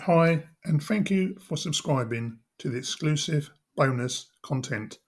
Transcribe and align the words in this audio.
Hi, 0.00 0.44
and 0.64 0.82
thank 0.82 1.10
you 1.10 1.38
for 1.40 1.56
subscribing 1.56 2.38
to 2.58 2.68
the 2.68 2.76
exclusive 2.76 3.50
bonus 3.76 4.26
content. 4.42 4.98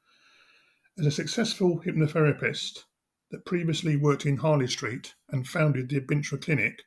As 0.98 1.04
a 1.04 1.11
successful 1.11 1.83
hypnotherapist 1.85 2.85
that 3.30 3.45
previously 3.45 3.96
worked 3.96 4.24
in 4.24 4.38
Harley 4.38 4.66
Street 4.66 5.14
and 5.29 5.46
founded 5.46 5.90
the 5.90 6.00
Abintra 6.00 6.40
Clinic, 6.40 6.79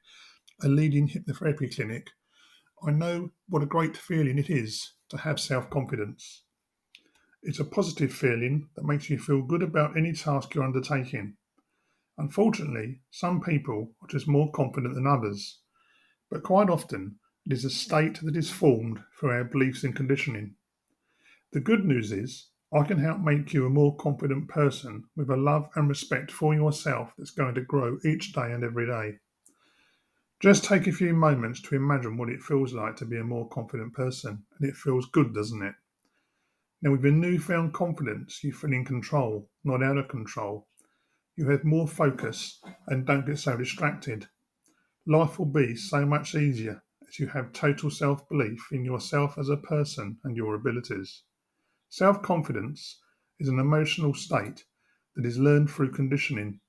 a 0.63 0.67
leading 0.67 1.09
hypnotherapy 1.09 1.75
clinic, 1.75 2.09
I 2.83 2.89
know 2.89 3.29
what 3.49 3.61
a 3.61 3.67
great 3.67 3.95
feeling 3.95 4.39
it 4.39 4.49
is 4.49 4.93
to 5.09 5.17
have 5.17 5.39
self 5.39 5.69
confidence. 5.69 6.41
It's 7.43 7.59
a 7.59 7.65
positive 7.65 8.11
feeling 8.11 8.67
that 8.75 8.85
makes 8.85 9.11
you 9.11 9.19
feel 9.19 9.43
good 9.43 9.61
about 9.61 9.95
any 9.95 10.13
task 10.13 10.55
you're 10.55 10.63
undertaking. 10.63 11.37
Unfortunately, 12.17 13.01
some 13.11 13.41
people 13.41 13.93
are 14.01 14.07
just 14.07 14.27
more 14.27 14.51
confident 14.51 14.95
than 14.95 15.05
others, 15.05 15.59
but 16.31 16.41
quite 16.41 16.69
often 16.71 17.19
it 17.45 17.53
is 17.53 17.63
a 17.63 17.69
state 17.69 18.19
that 18.23 18.35
is 18.35 18.49
formed 18.49 19.03
through 19.19 19.29
our 19.29 19.43
beliefs 19.43 19.83
and 19.83 19.95
conditioning. 19.95 20.55
The 21.53 21.59
good 21.59 21.85
news 21.85 22.11
is, 22.11 22.49
I 22.73 22.83
can 22.83 22.97
help 22.97 23.19
make 23.19 23.53
you 23.53 23.65
a 23.65 23.69
more 23.69 23.95
confident 23.95 24.47
person 24.47 25.03
with 25.15 25.29
a 25.29 25.37
love 25.37 25.69
and 25.75 25.87
respect 25.87 26.31
for 26.31 26.55
yourself 26.55 27.13
that's 27.17 27.29
going 27.29 27.53
to 27.55 27.61
grow 27.61 27.99
each 28.03 28.33
day 28.33 28.51
and 28.51 28.63
every 28.63 28.87
day. 28.87 29.19
Just 30.41 30.65
take 30.65 30.87
a 30.87 30.91
few 30.91 31.13
moments 31.13 31.61
to 31.61 31.75
imagine 31.75 32.17
what 32.17 32.29
it 32.29 32.41
feels 32.41 32.73
like 32.73 32.95
to 32.97 33.05
be 33.05 33.19
a 33.19 33.23
more 33.23 33.47
confident 33.47 33.93
person, 33.93 34.43
and 34.59 34.67
it 34.67 34.75
feels 34.75 35.05
good, 35.05 35.33
doesn't 35.33 35.61
it? 35.61 35.75
Now, 36.81 36.91
with 36.91 37.03
your 37.03 37.13
newfound 37.13 37.73
confidence, 37.73 38.43
you 38.43 38.53
feel 38.53 38.73
in 38.73 38.85
control, 38.85 39.49
not 39.63 39.83
out 39.83 39.97
of 39.97 40.07
control. 40.07 40.67
You 41.35 41.49
have 41.49 41.63
more 41.63 41.87
focus 41.87 42.59
and 42.87 43.05
don't 43.05 43.25
get 43.25 43.39
so 43.39 43.55
distracted. 43.55 44.27
Life 45.05 45.37
will 45.37 45.45
be 45.45 45.75
so 45.75 46.05
much 46.05 46.33
easier 46.33 46.81
as 47.07 47.19
you 47.19 47.27
have 47.27 47.53
total 47.53 47.89
self 47.89 48.27
belief 48.29 48.67
in 48.71 48.83
yourself 48.85 49.37
as 49.37 49.49
a 49.49 49.57
person 49.57 50.17
and 50.23 50.35
your 50.35 50.55
abilities. 50.55 51.23
Self 51.89 52.21
confidence 52.21 52.99
is 53.39 53.47
an 53.47 53.59
emotional 53.59 54.13
state 54.13 54.65
that 55.15 55.25
is 55.25 55.37
learned 55.37 55.69
through 55.69 55.91
conditioning. 55.91 56.59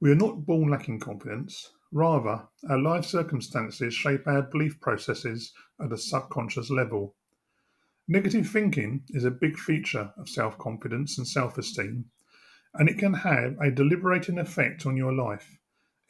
We 0.00 0.10
are 0.10 0.16
not 0.16 0.46
born 0.46 0.70
lacking 0.70 1.00
confidence, 1.00 1.72
rather, 1.92 2.46
our 2.68 2.78
life 2.78 3.04
circumstances 3.04 3.94
shape 3.94 4.26
our 4.26 4.42
belief 4.42 4.80
processes 4.80 5.52
at 5.80 5.92
a 5.92 5.98
subconscious 5.98 6.70
level. 6.70 7.16
Negative 8.06 8.48
thinking 8.48 9.02
is 9.10 9.24
a 9.24 9.30
big 9.30 9.58
feature 9.58 10.12
of 10.16 10.28
self 10.28 10.56
confidence 10.56 11.18
and 11.18 11.26
self 11.26 11.58
esteem, 11.58 12.06
and 12.74 12.88
it 12.88 12.98
can 12.98 13.12
have 13.12 13.56
a 13.60 13.70
deliberating 13.70 14.38
effect 14.38 14.86
on 14.86 14.96
your 14.96 15.12
life. 15.12 15.57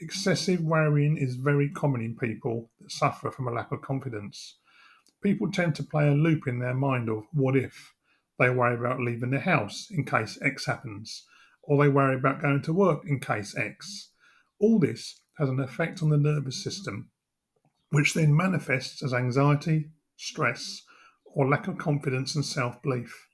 Excessive 0.00 0.60
worrying 0.60 1.16
is 1.16 1.34
very 1.34 1.68
common 1.68 2.00
in 2.00 2.16
people 2.16 2.70
that 2.80 2.92
suffer 2.92 3.32
from 3.32 3.48
a 3.48 3.50
lack 3.50 3.72
of 3.72 3.82
confidence. 3.82 4.58
People 5.22 5.50
tend 5.50 5.74
to 5.74 5.82
play 5.82 6.06
a 6.06 6.12
loop 6.12 6.46
in 6.46 6.60
their 6.60 6.74
mind 6.74 7.08
of 7.08 7.24
what 7.32 7.56
if. 7.56 7.94
They 8.38 8.48
worry 8.48 8.76
about 8.76 9.00
leaving 9.00 9.30
the 9.30 9.40
house 9.40 9.88
in 9.90 10.04
case 10.04 10.38
X 10.40 10.66
happens, 10.66 11.26
or 11.64 11.82
they 11.82 11.88
worry 11.88 12.14
about 12.14 12.40
going 12.40 12.62
to 12.62 12.72
work 12.72 13.04
in 13.06 13.18
case 13.18 13.56
X. 13.56 14.10
All 14.60 14.78
this 14.78 15.20
has 15.36 15.48
an 15.48 15.58
effect 15.58 16.00
on 16.00 16.10
the 16.10 16.16
nervous 16.16 16.62
system, 16.62 17.10
which 17.90 18.14
then 18.14 18.36
manifests 18.36 19.02
as 19.02 19.12
anxiety, 19.12 19.90
stress, 20.16 20.82
or 21.24 21.48
lack 21.48 21.66
of 21.66 21.76
confidence 21.76 22.36
and 22.36 22.44
self 22.44 22.80
belief. 22.82 23.26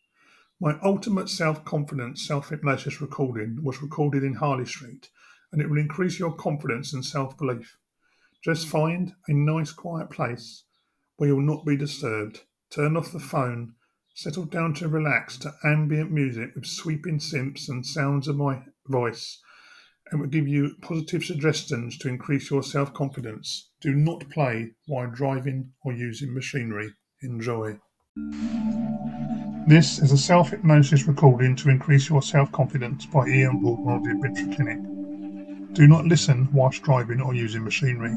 My 0.58 0.78
ultimate 0.82 1.28
self 1.28 1.62
confidence 1.66 2.26
self 2.26 2.48
hypnosis 2.48 3.02
recording 3.02 3.58
was 3.62 3.82
recorded 3.82 4.24
in 4.24 4.36
Harley 4.36 4.64
Street 4.64 5.10
and 5.55 5.62
it 5.62 5.70
will 5.70 5.78
increase 5.78 6.19
your 6.19 6.33
confidence 6.33 6.92
and 6.92 7.05
self 7.05 7.38
belief. 7.38 7.78
Just 8.44 8.66
find 8.66 9.12
a 9.28 9.33
nice 9.33 9.70
quiet 9.70 10.11
place 10.11 10.64
where 11.16 11.28
you'll 11.28 11.41
not 11.41 11.64
be 11.64 11.77
disturbed. 11.77 12.41
Turn 12.70 12.96
off 12.96 13.12
the 13.12 13.20
phone, 13.20 13.74
settle 14.16 14.46
down 14.46 14.74
to 14.74 14.88
relax 14.88 15.38
to 15.38 15.55
ambient 15.62 16.11
music 16.11 16.50
with 16.56 16.66
sweeping 16.66 17.20
synths 17.20 17.68
and 17.68 17.86
sounds 17.86 18.27
of 18.27 18.34
my 18.34 18.62
voice, 18.89 19.40
and 20.11 20.20
will 20.20 20.27
give 20.27 20.48
you 20.48 20.74
positive 20.83 21.23
suggestions 21.23 21.96
to 21.98 22.08
increase 22.08 22.51
your 22.51 22.64
self 22.64 22.92
confidence. 22.92 23.70
Do 23.80 23.95
not 23.95 24.28
play 24.30 24.73
while 24.86 25.08
driving 25.08 25.70
or 25.84 25.92
using 25.92 26.34
machinery. 26.34 26.90
Enjoy. 27.23 27.78
This 29.68 30.01
is 30.01 30.11
a 30.11 30.18
self 30.18 30.51
hypnosis 30.51 31.07
recording 31.07 31.55
to 31.57 31.70
increase 31.70 32.08
your 32.08 32.23
self 32.23 32.51
confidence 32.51 33.07
by 33.07 33.28
Ian 33.28 33.62
Baldwin 33.62 33.95
of 33.95 34.02
the 34.02 34.11
Abintra 34.11 34.57
Clinic. 34.57 34.93
Do 35.74 35.89
not 35.89 36.05
listen 36.05 36.48
whilst 36.52 36.85
driving 36.85 37.20
or 37.20 37.35
using 37.35 37.64
machinery. 37.64 38.14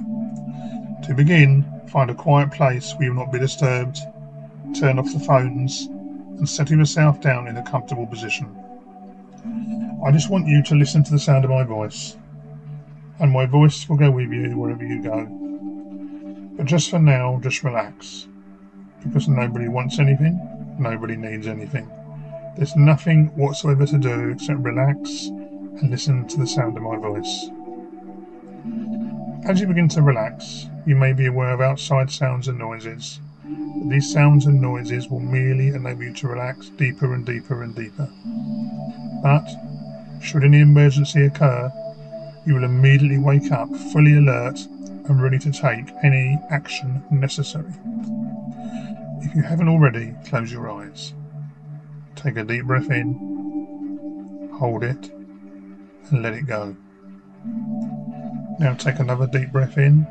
To 1.07 1.13
begin, 1.15 1.65
find 1.89 2.11
a 2.11 2.13
quiet 2.13 2.51
place 2.51 2.93
where 2.93 3.05
you 3.05 3.15
will 3.15 3.23
not 3.23 3.31
be 3.31 3.39
disturbed, 3.39 3.97
turn 4.79 4.99
off 4.99 5.11
the 5.11 5.19
phones, 5.19 5.87
and 6.37 6.47
settle 6.47 6.77
yourself 6.77 7.19
down 7.19 7.47
in 7.47 7.57
a 7.57 7.63
comfortable 7.63 8.05
position. 8.05 8.55
I 10.05 10.11
just 10.11 10.29
want 10.29 10.45
you 10.45 10.61
to 10.61 10.75
listen 10.75 11.03
to 11.05 11.11
the 11.11 11.17
sound 11.17 11.45
of 11.45 11.49
my 11.49 11.63
voice, 11.63 12.15
and 13.19 13.31
my 13.31 13.47
voice 13.47 13.89
will 13.89 13.97
go 13.97 14.11
with 14.11 14.31
you 14.31 14.55
wherever 14.55 14.85
you 14.85 15.01
go. 15.01 15.25
But 16.57 16.67
just 16.67 16.91
for 16.91 16.99
now, 16.99 17.39
just 17.41 17.63
relax, 17.63 18.27
because 19.03 19.27
nobody 19.27 19.67
wants 19.67 19.97
anything, 19.97 20.39
nobody 20.77 21.15
needs 21.15 21.47
anything. 21.47 21.89
There's 22.55 22.75
nothing 22.75 23.35
whatsoever 23.35 23.87
to 23.87 23.97
do 23.97 24.29
except 24.29 24.59
relax 24.59 25.31
and 25.81 25.91
listen 25.91 26.27
to 26.27 26.37
the 26.37 26.47
sound 26.47 26.77
of 26.77 26.83
my 26.83 26.97
voice. 26.97 27.49
As 29.45 29.61
you 29.61 29.67
begin 29.67 29.87
to 29.89 30.01
relax, 30.01 30.69
you 30.85 30.95
may 30.95 31.13
be 31.13 31.27
aware 31.27 31.51
of 31.51 31.61
outside 31.61 32.11
sounds 32.11 32.47
and 32.47 32.57
noises. 32.57 33.19
These 33.85 34.11
sounds 34.11 34.45
and 34.45 34.61
noises 34.61 35.07
will 35.07 35.19
merely 35.19 35.69
enable 35.69 36.03
you 36.03 36.13
to 36.15 36.27
relax 36.27 36.69
deeper 36.69 37.13
and 37.13 37.25
deeper 37.25 37.63
and 37.63 37.75
deeper. 37.75 38.09
But, 39.23 39.47
should 40.21 40.43
any 40.43 40.61
emergency 40.61 41.25
occur, 41.25 41.71
you 42.45 42.55
will 42.55 42.63
immediately 42.63 43.19
wake 43.19 43.51
up 43.51 43.69
fully 43.93 44.17
alert 44.17 44.59
and 45.05 45.21
ready 45.21 45.39
to 45.39 45.51
take 45.51 45.93
any 46.03 46.37
action 46.49 47.03
necessary. 47.09 47.73
If 49.21 49.35
you 49.35 49.43
haven't 49.43 49.69
already, 49.69 50.13
close 50.25 50.51
your 50.51 50.69
eyes. 50.69 51.13
Take 52.15 52.37
a 52.37 52.43
deep 52.43 52.65
breath 52.65 52.89
in, 52.89 54.49
hold 54.59 54.83
it, 54.83 55.11
and 56.11 56.21
let 56.23 56.33
it 56.33 56.45
go. 56.45 56.75
Now 58.59 58.73
take 58.73 58.99
another 58.99 59.27
deep 59.27 59.51
breath 59.51 59.77
in, 59.77 60.07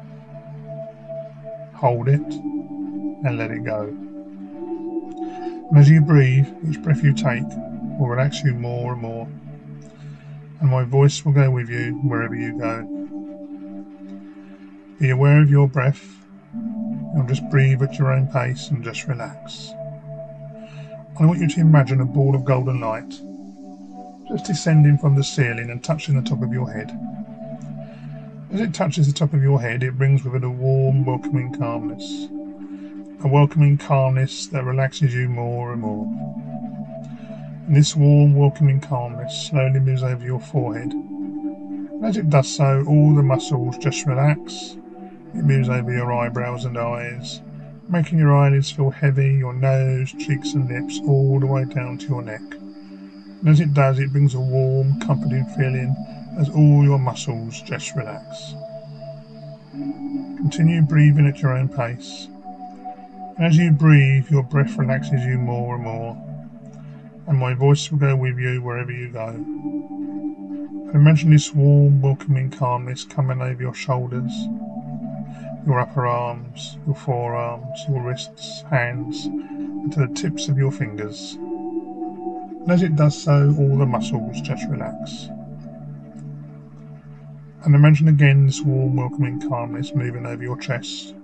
hold 1.75 2.09
it, 2.09 2.21
and 2.21 3.39
let 3.39 3.51
it 3.51 3.65
go. 3.65 3.89
And 5.71 5.79
as 5.79 5.91
you 5.91 6.01
breathe, 6.01 6.47
each 6.69 6.81
breath 6.83 7.03
you 7.03 7.13
take 7.13 7.45
will 7.99 8.09
relax 8.09 8.43
you 8.43 8.55
more 8.55 8.93
and 8.93 9.03
more, 9.03 9.27
and 10.61 10.71
my 10.71 10.85
voice 10.85 11.25
will 11.25 11.33
go 11.33 11.51
with 11.51 11.69
you 11.69 11.95
wherever 12.05 12.35
you 12.35 12.59
go. 12.59 12.87
Be 15.01 15.11
aware 15.11 15.43
of 15.43 15.51
your 15.51 15.69
breath, 15.69 16.25
and 16.53 17.29
just 17.29 17.49
breathe 17.51 17.83
at 17.83 17.99
your 17.99 18.13
own 18.13 18.29
pace 18.29 18.71
and 18.71 18.85
just 18.85 19.07
relax. 19.09 19.73
I 21.19 21.25
want 21.25 21.41
you 21.41 21.49
to 21.49 21.61
imagine 21.61 22.01
a 22.01 22.05
ball 22.05 22.35
of 22.35 22.45
golden 22.45 22.81
light 22.81 23.21
just 24.29 24.47
descending 24.47 24.99
from 24.99 25.15
the 25.15 25.23
ceiling 25.23 25.71
and 25.71 25.85
touching 25.85 26.21
the 26.21 26.29
top 26.29 26.43
of 26.43 26.53
your 26.53 26.71
head. 26.71 26.91
As 28.53 28.61
it 28.61 28.75
touches 28.75 29.07
the 29.07 29.13
top 29.13 29.33
of 29.33 29.43
your 29.43 29.61
head, 29.61 29.83
it 29.83 29.99
brings 29.99 30.25
with 30.25 30.35
it 30.35 30.45
a 30.45 30.51
warm, 30.51 31.05
welcoming 31.05 31.55
calmness. 31.55 32.29
A 33.25 33.29
welcoming 33.29 33.79
calmness 33.79 34.49
that 34.49 34.65
relaxes 34.65 35.15
you 35.15 35.29
more 35.29 35.73
and 35.73 35.83
more. 35.83 36.07
And 37.67 37.77
this 37.77 37.95
warm, 37.95 38.35
welcoming 38.35 38.81
calmness 38.81 39.49
slowly 39.49 39.81
moves 39.81 40.03
over 40.03 40.25
your 40.25 40.41
forehead. 40.41 40.93
And 40.93 42.05
as 42.05 42.17
it 42.17 42.31
does 42.31 42.49
so, 42.49 42.85
all 42.87 43.15
the 43.15 43.23
muscles 43.23 43.79
just 43.79 44.07
relax. 44.07 44.77
It 45.35 45.45
moves 45.45 45.69
over 45.69 45.93
your 45.93 46.13
eyebrows 46.13 46.65
and 46.65 46.79
eyes, 46.79 47.43
making 47.89 48.19
your 48.19 48.35
eyelids 48.35 48.71
feel 48.71 48.91
heavy, 48.91 49.35
your 49.35 49.53
nose, 49.53 50.13
cheeks, 50.13 50.55
and 50.55 50.69
lips 50.69 51.01
all 51.07 51.39
the 51.41 51.47
way 51.47 51.65
down 51.65 51.99
to 51.99 52.07
your 52.07 52.23
neck. 52.23 52.43
And 53.41 53.49
as 53.49 53.61
it 53.61 53.75
does, 53.75 53.99
it 53.99 54.13
brings 54.13 54.35
a 54.35 54.41
warm, 54.41 54.99
comforting 55.01 55.45
feeling 55.57 55.95
as 56.39 56.49
all 56.51 56.85
your 56.85 56.99
muscles 56.99 57.63
just 57.63 57.95
relax. 57.95 58.55
Continue 60.37 60.83
breathing 60.83 61.27
at 61.27 61.41
your 61.41 61.57
own 61.57 61.69
pace. 61.69 62.29
And 63.37 63.47
as 63.47 63.57
you 63.57 63.71
breathe, 63.71 64.31
your 64.31 64.43
breath 64.43 64.77
relaxes 64.77 65.25
you 65.25 65.39
more 65.39 65.75
and 65.75 65.85
more, 65.85 66.17
and 67.27 67.39
my 67.39 67.55
voice 67.55 67.91
will 67.91 67.99
go 67.99 68.17
with 68.17 68.39
you 68.39 68.63
wherever 68.63 68.91
you 68.93 69.11
go. 69.11 69.29
And 69.29 70.95
imagine 70.95 71.31
this 71.31 71.53
warm, 71.53 72.01
welcoming 72.01 72.51
calmness 72.51 73.05
coming 73.05 73.43
over 73.43 73.61
your 73.61 73.75
shoulders, 73.75 74.33
your 75.67 75.81
upper 75.81 76.07
arms, 76.07 76.79
your 76.87 76.95
forearms, 76.97 77.85
your 77.89 78.03
wrists, 78.03 78.63
hands, 78.71 79.27
and 79.27 79.93
to 79.93 80.07
the 80.07 80.15
tips 80.15 80.49
of 80.49 80.57
your 80.57 80.73
fingers. 80.73 81.37
And 82.67 82.73
as 82.73 82.83
it 82.83 82.97
does 82.97 83.17
so, 83.23 83.55
all 83.61 83.79
the 83.79 83.87
muscles 83.87 84.41
just 84.41 84.69
relax. 84.69 85.29
And 87.63 87.77
imagine 87.77 88.09
again 88.09 88.47
this 88.47 88.61
warm, 88.61 88.97
welcoming 88.97 89.49
calmness 89.49 89.95
moving 89.95 90.27
over 90.27 90.43
your 90.43 90.59
chest, 90.59 91.15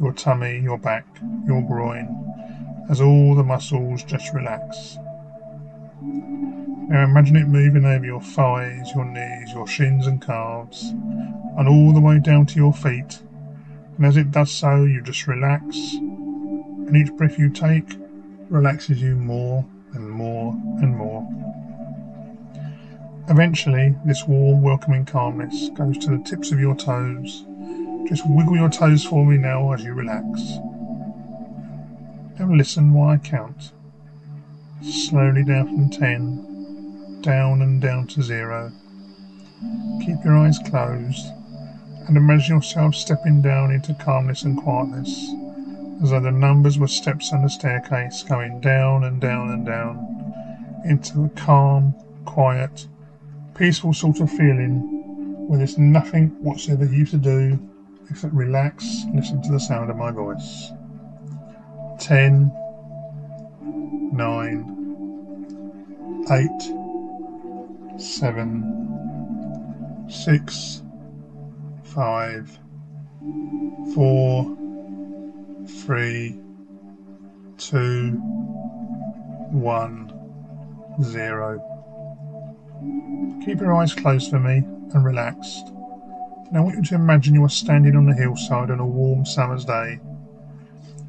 your 0.00 0.12
tummy, 0.12 0.60
your 0.60 0.78
back, 0.78 1.06
your 1.44 1.60
groin, 1.60 2.86
as 2.88 3.00
all 3.00 3.34
the 3.34 3.42
muscles 3.42 4.04
just 4.04 4.32
relax. 4.32 4.96
Now 6.00 7.02
imagine 7.02 7.34
it 7.34 7.48
moving 7.48 7.84
over 7.84 8.06
your 8.06 8.22
thighs, 8.22 8.92
your 8.94 9.06
knees, 9.06 9.52
your 9.52 9.66
shins 9.66 10.06
and 10.06 10.24
calves, 10.24 10.90
and 11.58 11.66
all 11.66 11.92
the 11.92 12.00
way 12.00 12.20
down 12.20 12.46
to 12.46 12.54
your 12.54 12.72
feet. 12.72 13.24
And 13.96 14.06
as 14.06 14.16
it 14.16 14.30
does 14.30 14.52
so, 14.52 14.84
you 14.84 15.02
just 15.02 15.26
relax, 15.26 15.76
and 15.94 16.96
each 16.96 17.12
breath 17.16 17.40
you 17.40 17.50
take 17.50 17.96
relaxes 18.48 19.02
you 19.02 19.16
more 19.16 19.66
and 19.94 20.10
more 20.10 20.52
and 20.52 20.96
more. 20.96 21.26
Eventually, 23.28 23.94
this 24.04 24.26
warm, 24.26 24.60
welcoming 24.60 25.06
calmness 25.06 25.70
goes 25.70 25.96
to 25.98 26.10
the 26.10 26.22
tips 26.24 26.52
of 26.52 26.60
your 26.60 26.74
toes. 26.74 27.44
Just 28.08 28.22
wiggle 28.26 28.56
your 28.56 28.68
toes 28.68 29.04
for 29.04 29.24
me 29.24 29.38
now 29.38 29.72
as 29.72 29.82
you 29.82 29.94
relax. 29.94 30.58
Now 32.38 32.52
listen 32.52 32.92
while 32.92 33.10
I 33.10 33.16
count. 33.18 33.72
Slowly 34.82 35.44
down 35.44 35.68
from 35.68 35.90
ten, 35.90 37.20
down 37.22 37.62
and 37.62 37.80
down 37.80 38.06
to 38.08 38.22
zero. 38.22 38.72
Keep 40.04 40.24
your 40.24 40.36
eyes 40.36 40.58
closed 40.58 41.26
and 42.06 42.16
imagine 42.16 42.56
yourself 42.56 42.94
stepping 42.94 43.40
down 43.40 43.70
into 43.70 43.94
calmness 43.94 44.42
and 44.42 44.60
quietness, 44.62 45.30
as 46.02 46.10
though 46.10 46.20
the 46.20 46.30
numbers 46.30 46.78
were 46.78 46.88
steps 46.88 47.32
on 47.32 47.44
a 47.44 47.48
staircase 47.48 48.22
going 48.22 48.60
down 48.60 49.04
and 49.04 49.20
down 49.20 49.50
and 49.50 49.64
down 49.64 50.10
into 50.84 51.24
a 51.24 51.28
calm, 51.30 51.94
quiet, 52.24 52.86
peaceful 53.56 53.94
sort 53.94 54.20
of 54.20 54.30
feeling 54.30 54.80
where 55.48 55.58
there's 55.58 55.78
nothing 55.78 56.28
whatsoever 56.42 56.84
you 56.84 57.06
to 57.06 57.16
do 57.16 57.58
except 58.10 58.34
relax 58.34 59.04
listen 59.14 59.40
to 59.42 59.52
the 59.52 59.60
sound 59.60 59.90
of 59.90 59.96
my 59.96 60.10
voice. 60.10 60.72
Ten, 61.98 62.52
nine, 64.12 64.74
eight, 66.30 66.62
seven, 68.00 70.06
six, 70.08 70.82
five, 71.82 72.58
four, 73.94 74.56
three, 75.68 76.38
two, 77.58 78.12
one, 79.50 80.12
zero. 81.02 81.60
Keep 83.44 83.60
your 83.60 83.74
eyes 83.74 83.94
closed 83.94 84.30
for 84.30 84.38
me 84.38 84.58
and 84.92 85.04
relaxed. 85.04 85.72
Now 86.52 86.60
I 86.60 86.60
want 86.60 86.76
you 86.76 86.82
to 86.84 86.94
imagine 86.94 87.34
you 87.34 87.44
are 87.44 87.48
standing 87.48 87.96
on 87.96 88.06
the 88.06 88.14
hillside 88.14 88.70
on 88.70 88.80
a 88.80 88.86
warm 88.86 89.24
summer's 89.24 89.64
day. 89.64 90.00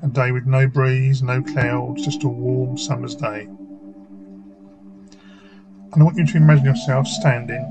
A 0.04 0.08
day 0.08 0.32
with 0.32 0.46
no 0.46 0.68
breeze, 0.68 1.22
no 1.22 1.42
clouds, 1.42 2.04
just 2.04 2.24
a 2.24 2.28
warm 2.28 2.78
summer's 2.78 3.16
day. 3.16 3.48
And 5.92 6.02
I 6.02 6.04
want 6.04 6.18
you 6.18 6.26
to 6.26 6.38
imagine 6.38 6.66
yourself 6.66 7.08
standing 7.08 7.64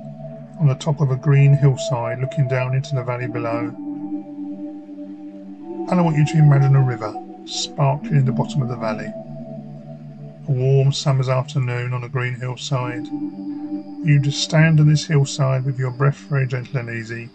on 0.59 0.69
the 0.69 0.75
top 0.75 1.01
of 1.01 1.11
a 1.11 1.17
green 1.17 1.55
hillside 1.57 2.21
looking 2.21 2.49
down 2.49 2.75
into 2.75 2.95
the 2.95 3.03
valley 3.03 3.27
below. 3.27 3.75
And 5.91 6.01
I 6.01 6.03
want 6.03 6.17
you 6.17 6.27
to 6.27 6.39
imagine 6.39 6.77
a 6.77 6.83
river 6.83 7.15
sparkling 7.47 8.17
in 8.17 8.25
the 8.25 8.33
bottom 8.33 8.63
of 8.63 8.69
the 8.69 8.77
valley. 8.77 9.13
A 10.49 10.53
warm 10.53 10.93
summer's 10.93 11.29
afternoon 11.29 11.93
on 11.93 12.05
a 12.05 12.09
green 12.09 12.35
hillside 12.35 13.07
you 14.05 14.21
just 14.21 14.45
stand 14.45 14.81
on 14.81 14.87
this 14.87 15.07
hillside 15.07 15.65
with 15.65 15.79
your 15.79 15.91
breath 15.91 16.19
very 16.29 16.47
gentle 16.47 16.77
and 16.77 16.91
easy, 16.91 17.31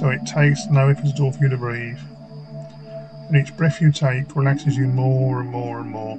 so 0.00 0.08
it 0.08 0.26
takes 0.26 0.66
no 0.66 0.88
effort 0.88 1.06
at 1.06 1.20
all 1.20 1.30
for 1.30 1.44
you 1.44 1.48
to 1.48 1.56
breathe. 1.56 1.98
And 3.28 3.36
each 3.36 3.56
breath 3.56 3.80
you 3.80 3.92
take 3.92 4.34
relaxes 4.34 4.76
you 4.76 4.88
more 4.88 5.40
and 5.40 5.48
more 5.48 5.78
and 5.78 5.90
more. 5.90 6.18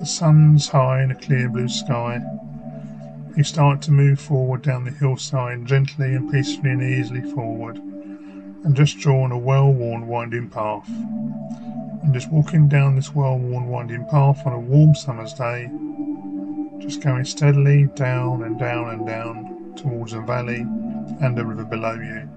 The 0.00 0.06
sun's 0.06 0.66
high 0.66 1.04
in 1.04 1.12
a 1.12 1.14
clear 1.14 1.48
blue 1.48 1.68
sky. 1.68 2.20
You 3.36 3.44
start 3.44 3.80
to 3.82 3.92
move 3.92 4.18
forward 4.20 4.62
down 4.62 4.84
the 4.84 4.90
hillside 4.90 5.64
gently 5.66 6.16
and 6.16 6.32
peacefully 6.32 6.70
and 6.70 6.82
easily 6.82 7.22
forward, 7.30 7.80
and 8.64 8.76
just 8.76 8.98
drawn 8.98 9.32
a 9.32 9.38
well 9.38 9.72
worn 9.72 10.06
winding 10.06 10.48
path. 10.48 10.88
And 10.88 12.14
just 12.14 12.30
walking 12.30 12.68
down 12.68 12.96
this 12.96 13.14
well 13.14 13.38
worn 13.38 13.68
winding 13.68 14.06
path 14.06 14.46
on 14.46 14.52
a 14.52 14.58
warm 14.58 14.94
summer's 14.94 15.34
day, 15.34 15.70
just 16.78 17.02
going 17.02 17.24
steadily 17.24 17.86
down 17.94 18.42
and 18.42 18.58
down 18.58 18.90
and 18.90 19.06
down 19.06 19.74
towards 19.76 20.12
a 20.12 20.20
valley 20.20 20.66
and 21.20 21.38
a 21.38 21.44
river 21.44 21.64
below 21.64 21.94
you. 21.94 22.28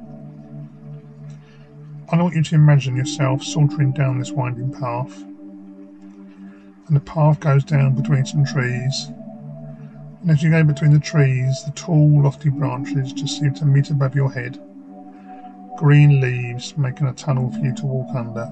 I 2.10 2.22
want 2.22 2.36
you 2.36 2.44
to 2.44 2.56
imagine 2.56 2.96
yourself 2.96 3.44
sauntering 3.44 3.92
down 3.92 4.20
this 4.20 4.32
winding 4.32 4.72
path, 4.74 5.24
and 6.88 6.96
the 6.96 7.00
path 7.00 7.40
goes 7.40 7.64
down 7.64 7.96
between 7.96 8.26
some 8.26 8.46
trees. 8.46 9.08
And 10.22 10.32
as 10.32 10.44
you 10.44 10.52
go 10.52 10.64
between 10.64 10.94
the 10.94 11.00
trees, 11.00 11.64
the 11.66 11.72
tall, 11.72 12.22
lofty 12.22 12.50
branches 12.50 13.14
just 13.14 13.40
seem 13.40 13.54
to 13.56 13.66
meet 13.66 13.90
above 13.90 14.16
your 14.16 14.32
head. 14.32 14.60
Green 15.78 16.22
leaves 16.22 16.78
making 16.78 17.08
a 17.08 17.14
tunnel 17.14 17.52
for 17.52 17.60
you 17.60 17.74
to 17.76 17.86
walk 17.86 18.16
under. 18.16 18.52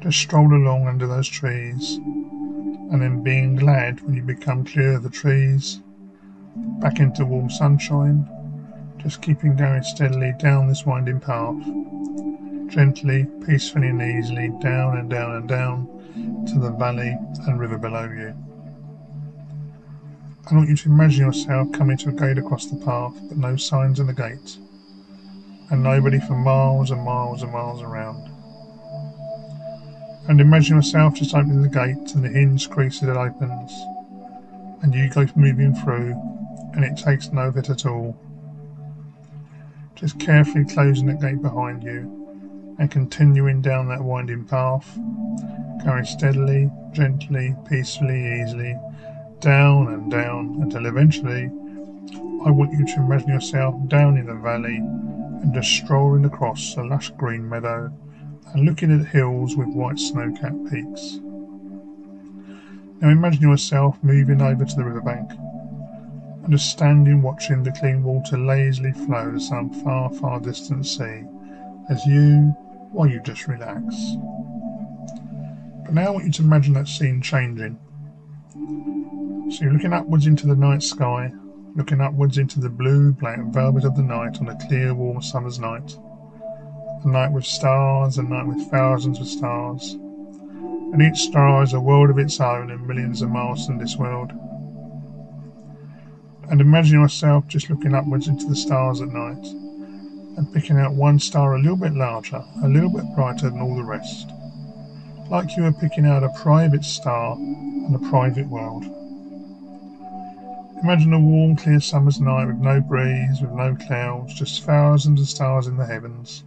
Just 0.00 0.18
stroll 0.18 0.52
along 0.52 0.86
under 0.86 1.06
those 1.06 1.28
trees, 1.28 1.96
and 1.96 3.00
then 3.00 3.22
being 3.22 3.56
glad 3.56 4.00
when 4.00 4.14
you 4.14 4.22
become 4.22 4.64
clear 4.64 4.94
of 4.94 5.02
the 5.02 5.10
trees, 5.10 5.80
back 6.80 6.98
into 6.98 7.24
warm 7.24 7.50
sunshine, 7.50 8.28
just 8.98 9.22
keeping 9.22 9.56
going 9.56 9.82
steadily 9.82 10.34
down 10.38 10.66
this 10.66 10.84
winding 10.84 11.20
path, 11.20 11.56
gently, 12.68 13.26
peacefully 13.46 13.88
and 13.88 14.02
easily, 14.02 14.50
down 14.60 14.98
and 14.98 15.08
down 15.08 15.36
and 15.36 15.48
down 15.48 15.86
to 16.48 16.58
the 16.58 16.70
valley 16.72 17.16
and 17.46 17.60
river 17.60 17.78
below 17.78 18.04
you. 18.04 18.34
I 20.50 20.54
want 20.54 20.68
you 20.68 20.76
to 20.76 20.88
imagine 20.88 21.26
yourself 21.26 21.70
coming 21.72 21.96
to 21.98 22.08
a 22.08 22.12
gate 22.12 22.38
across 22.38 22.66
the 22.66 22.84
path, 22.84 23.14
but 23.28 23.36
no 23.36 23.56
signs 23.56 24.00
of 24.00 24.06
the 24.06 24.14
gate, 24.14 24.58
and 25.70 25.82
nobody 25.82 26.20
for 26.20 26.34
miles 26.34 26.90
and 26.90 27.02
miles 27.02 27.42
and 27.42 27.52
miles 27.52 27.82
around 27.82 28.28
and 30.28 30.42
imagine 30.42 30.76
yourself 30.76 31.14
just 31.14 31.34
opening 31.34 31.62
the 31.62 31.68
gate 31.68 32.14
and 32.14 32.22
the 32.22 32.28
hinge 32.28 32.68
creaks 32.68 33.02
as 33.02 33.08
it 33.08 33.16
opens, 33.16 33.72
and 34.82 34.94
you 34.94 35.08
go 35.08 35.26
moving 35.34 35.74
through, 35.74 36.14
and 36.74 36.84
it 36.84 36.96
takes 37.02 37.32
no 37.32 37.48
effort 37.48 37.70
at 37.70 37.86
all. 37.86 38.14
Just 39.94 40.20
carefully 40.20 40.66
closing 40.66 41.06
the 41.06 41.14
gate 41.14 41.40
behind 41.40 41.82
you 41.82 42.76
and 42.78 42.90
continuing 42.90 43.62
down 43.62 43.88
that 43.88 44.02
winding 44.02 44.44
path, 44.44 44.96
going 45.82 46.04
steadily, 46.04 46.70
gently, 46.92 47.56
peacefully, 47.66 48.42
easily, 48.42 48.78
down 49.40 49.88
and 49.88 50.10
down 50.10 50.58
until 50.60 50.84
eventually 50.84 51.44
I 52.44 52.50
want 52.50 52.72
you 52.72 52.86
to 52.86 52.96
imagine 52.96 53.30
yourself 53.30 53.74
down 53.88 54.18
in 54.18 54.26
the 54.26 54.34
valley 54.34 54.82
and 55.42 55.54
just 55.54 55.70
strolling 55.70 56.24
across 56.24 56.76
a 56.76 56.82
lush 56.82 57.10
green 57.10 57.48
meadow 57.48 57.92
and 58.54 58.64
looking 58.64 58.90
at 58.98 59.06
hills 59.06 59.56
with 59.56 59.68
white 59.68 59.98
snow-capped 59.98 60.70
peaks. 60.70 61.20
Now 63.00 63.10
imagine 63.10 63.42
yourself 63.42 63.96
moving 64.02 64.42
over 64.42 64.64
to 64.64 64.76
the 64.76 64.84
riverbank 64.84 65.30
and 65.30 66.50
just 66.50 66.70
standing 66.70 67.22
watching 67.22 67.62
the 67.62 67.72
clean 67.72 68.02
water 68.02 68.38
lazily 68.38 68.92
flow 68.92 69.30
to 69.30 69.38
some 69.38 69.70
far, 69.84 70.10
far 70.14 70.40
distant 70.40 70.86
sea 70.86 71.24
as 71.90 72.04
you, 72.06 72.54
while 72.90 73.08
you 73.08 73.20
just 73.20 73.46
relax. 73.46 73.94
But 75.84 75.94
now 75.94 76.06
I 76.06 76.10
want 76.10 76.26
you 76.26 76.32
to 76.32 76.42
imagine 76.42 76.74
that 76.74 76.88
scene 76.88 77.22
changing. 77.22 77.78
So 79.50 79.64
you're 79.64 79.72
looking 79.72 79.92
upwards 79.92 80.26
into 80.26 80.46
the 80.46 80.56
night 80.56 80.82
sky, 80.82 81.32
looking 81.74 82.00
upwards 82.00 82.38
into 82.38 82.60
the 82.60 82.70
blue, 82.70 83.12
black 83.12 83.40
velvet 83.46 83.84
of 83.84 83.96
the 83.96 84.02
night 84.02 84.40
on 84.40 84.48
a 84.48 84.66
clear, 84.66 84.94
warm 84.94 85.22
summer's 85.22 85.58
night 85.58 85.96
a 87.04 87.08
night 87.08 87.32
with 87.32 87.46
stars, 87.46 88.18
a 88.18 88.22
night 88.22 88.46
with 88.46 88.70
thousands 88.70 89.20
of 89.20 89.28
stars. 89.28 89.92
And 89.92 91.02
each 91.02 91.18
star 91.18 91.62
is 91.62 91.72
a 91.72 91.80
world 91.80 92.10
of 92.10 92.18
its 92.18 92.40
own 92.40 92.70
and 92.70 92.86
millions 92.86 93.22
of 93.22 93.30
miles 93.30 93.66
from 93.66 93.78
this 93.78 93.96
world. 93.96 94.32
And 96.50 96.60
imagine 96.60 97.00
yourself 97.00 97.46
just 97.46 97.70
looking 97.70 97.94
upwards 97.94 98.26
into 98.26 98.46
the 98.46 98.56
stars 98.56 99.00
at 99.00 99.08
night 99.08 99.44
and 100.36 100.52
picking 100.52 100.78
out 100.78 100.94
one 100.94 101.18
star 101.18 101.54
a 101.54 101.60
little 101.60 101.76
bit 101.76 101.92
larger, 101.92 102.42
a 102.64 102.68
little 102.68 102.90
bit 102.90 103.04
brighter 103.14 103.50
than 103.50 103.60
all 103.60 103.76
the 103.76 103.84
rest. 103.84 104.30
Like 105.30 105.56
you 105.56 105.64
were 105.64 105.72
picking 105.72 106.06
out 106.06 106.24
a 106.24 106.30
private 106.40 106.84
star 106.84 107.34
and 107.34 107.94
a 107.94 108.10
private 108.10 108.48
world. 108.48 108.84
Imagine 110.82 111.12
a 111.12 111.20
warm, 111.20 111.56
clear 111.56 111.80
summer's 111.80 112.20
night 112.20 112.46
with 112.46 112.58
no 112.58 112.80
breeze, 112.80 113.40
with 113.40 113.50
no 113.50 113.76
clouds, 113.86 114.34
just 114.34 114.64
thousands 114.64 115.20
of 115.20 115.28
stars 115.28 115.66
in 115.66 115.76
the 115.76 115.86
heavens 115.86 116.44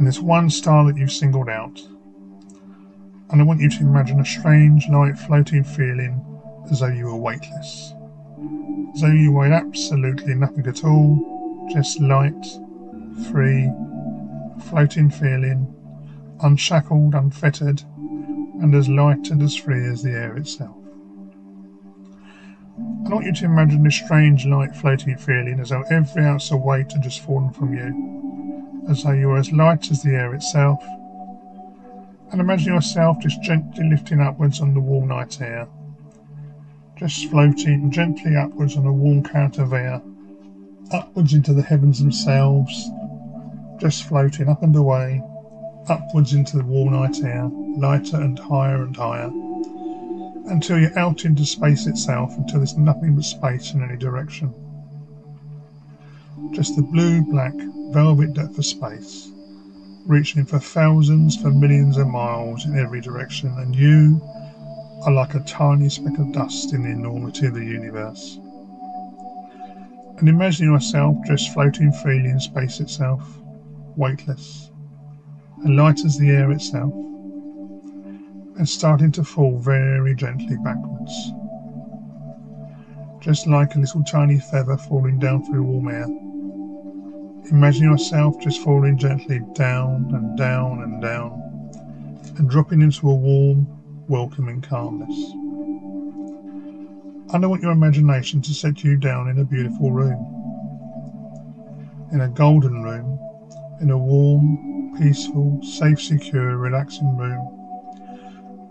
and 0.00 0.06
this 0.06 0.18
one 0.18 0.48
star 0.48 0.86
that 0.86 0.96
you've 0.96 1.12
singled 1.12 1.50
out. 1.50 1.78
And 3.28 3.38
I 3.38 3.44
want 3.44 3.60
you 3.60 3.68
to 3.68 3.80
imagine 3.80 4.18
a 4.18 4.24
strange, 4.24 4.88
light, 4.88 5.18
floating 5.18 5.62
feeling 5.62 6.24
as 6.70 6.80
though 6.80 6.86
you 6.86 7.04
were 7.04 7.16
weightless. 7.16 7.92
As 8.94 9.02
though 9.02 9.08
you 9.08 9.30
weighed 9.30 9.52
absolutely 9.52 10.34
nothing 10.34 10.66
at 10.66 10.84
all, 10.84 11.68
just 11.70 12.00
light, 12.00 12.46
free, 13.30 13.70
floating 14.70 15.10
feeling, 15.10 15.68
unshackled, 16.42 17.14
unfettered, 17.14 17.82
and 18.62 18.74
as 18.74 18.88
light 18.88 19.28
and 19.28 19.42
as 19.42 19.54
free 19.54 19.84
as 19.86 20.02
the 20.02 20.12
air 20.12 20.34
itself. 20.38 20.79
I 23.10 23.14
want 23.14 23.26
you 23.26 23.32
to 23.32 23.44
imagine 23.46 23.82
this 23.82 23.96
strange 23.96 24.46
light 24.46 24.76
floating 24.76 25.16
feeling 25.16 25.58
as 25.58 25.70
though 25.70 25.82
every 25.90 26.24
ounce 26.24 26.52
of 26.52 26.60
weight 26.60 26.92
had 26.92 27.02
just 27.02 27.20
fallen 27.20 27.50
from 27.50 27.74
you, 27.74 28.84
as 28.88 29.02
though 29.02 29.10
you 29.10 29.28
were 29.28 29.38
as 29.38 29.50
light 29.50 29.90
as 29.90 30.02
the 30.02 30.10
air 30.10 30.32
itself. 30.32 30.80
And 32.30 32.40
imagine 32.40 32.74
yourself 32.74 33.18
just 33.18 33.42
gently 33.42 33.88
lifting 33.88 34.20
upwards 34.20 34.60
on 34.60 34.74
the 34.74 34.80
warm 34.80 35.08
night 35.08 35.40
air, 35.40 35.66
just 36.96 37.28
floating 37.30 37.90
gently 37.90 38.36
upwards 38.36 38.76
on 38.76 38.86
a 38.86 38.92
warm 38.92 39.24
current 39.24 39.58
of 39.58 39.72
air, 39.72 40.00
upwards 40.92 41.34
into 41.34 41.52
the 41.52 41.62
heavens 41.62 41.98
themselves, 41.98 42.90
just 43.78 44.04
floating 44.04 44.48
up 44.48 44.62
and 44.62 44.76
away, 44.76 45.20
upwards 45.88 46.32
into 46.32 46.58
the 46.58 46.64
warm 46.64 46.92
night 46.92 47.24
air, 47.24 47.50
lighter 47.76 48.20
and 48.20 48.38
higher 48.38 48.84
and 48.84 48.96
higher 48.96 49.32
until 50.50 50.78
you're 50.78 50.98
out 50.98 51.24
into 51.24 51.46
space 51.46 51.86
itself, 51.86 52.36
until 52.36 52.58
there's 52.58 52.76
nothing 52.76 53.14
but 53.14 53.24
space 53.24 53.72
in 53.72 53.82
any 53.82 53.96
direction. 53.96 54.52
Just 56.52 56.76
the 56.76 56.82
blue 56.82 57.22
black 57.22 57.54
velvet 57.92 58.34
depth 58.34 58.58
of 58.58 58.66
space, 58.66 59.30
reaching 60.06 60.44
for 60.44 60.58
thousands, 60.58 61.36
for 61.36 61.50
millions 61.50 61.96
of 61.96 62.08
miles 62.08 62.64
in 62.66 62.76
every 62.78 63.00
direction, 63.00 63.48
and 63.58 63.74
you 63.74 64.20
are 65.04 65.12
like 65.12 65.34
a 65.34 65.40
tiny 65.40 65.88
speck 65.88 66.18
of 66.18 66.32
dust 66.32 66.72
in 66.72 66.82
the 66.82 66.90
enormity 66.90 67.46
of 67.46 67.54
the 67.54 67.64
universe. 67.64 68.38
And 70.18 70.28
imagine 70.28 70.70
yourself 70.70 71.16
just 71.26 71.52
floating 71.54 71.92
freely 71.92 72.28
in 72.28 72.40
space 72.40 72.80
itself, 72.80 73.22
weightless, 73.96 74.70
and 75.64 75.76
light 75.76 76.04
as 76.04 76.18
the 76.18 76.30
air 76.30 76.50
itself 76.50 76.92
and 78.56 78.68
starting 78.68 79.12
to 79.12 79.24
fall 79.24 79.58
very 79.58 80.14
gently 80.14 80.56
backwards. 80.64 81.32
Just 83.20 83.46
like 83.46 83.74
a 83.74 83.78
little 83.78 84.02
tiny 84.04 84.38
feather 84.38 84.76
falling 84.76 85.18
down 85.18 85.44
through 85.44 85.62
warm 85.62 85.88
air. 85.88 86.06
Imagine 87.50 87.84
yourself 87.84 88.40
just 88.40 88.62
falling 88.62 88.98
gently 88.98 89.40
down 89.54 90.10
and 90.14 90.36
down 90.36 90.82
and 90.82 91.02
down 91.02 91.40
and 92.36 92.48
dropping 92.48 92.82
into 92.82 93.10
a 93.10 93.14
warm, 93.14 93.66
welcoming 94.08 94.60
calmness. 94.60 95.16
I 97.32 97.38
want 97.46 97.62
your 97.62 97.72
imagination 97.72 98.42
to 98.42 98.54
set 98.54 98.82
you 98.82 98.96
down 98.96 99.28
in 99.28 99.38
a 99.38 99.44
beautiful 99.44 99.92
room. 99.92 100.36
In 102.12 102.22
a 102.22 102.28
golden 102.28 102.82
room, 102.82 103.18
in 103.80 103.90
a 103.90 103.98
warm, 103.98 104.96
peaceful, 104.98 105.60
safe, 105.62 106.00
secure, 106.00 106.56
relaxing 106.56 107.16
room 107.16 107.59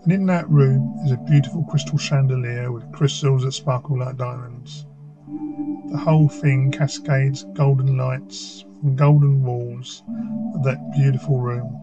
and 0.02 0.12
in 0.12 0.26
that 0.26 0.48
room 0.48 0.98
is 1.04 1.12
a 1.12 1.16
beautiful 1.16 1.64
crystal 1.64 1.98
chandelier 1.98 2.72
with 2.72 2.90
crystals 2.92 3.42
that 3.42 3.52
sparkle 3.52 3.98
like 3.98 4.16
diamonds. 4.16 4.86
The 5.90 5.98
whole 5.98 6.28
thing 6.28 6.70
cascades 6.72 7.44
golden 7.54 7.96
lights 7.96 8.64
from 8.80 8.96
golden 8.96 9.42
walls 9.42 10.02
of 10.54 10.62
that 10.64 10.92
beautiful 10.92 11.38
room. 11.38 11.76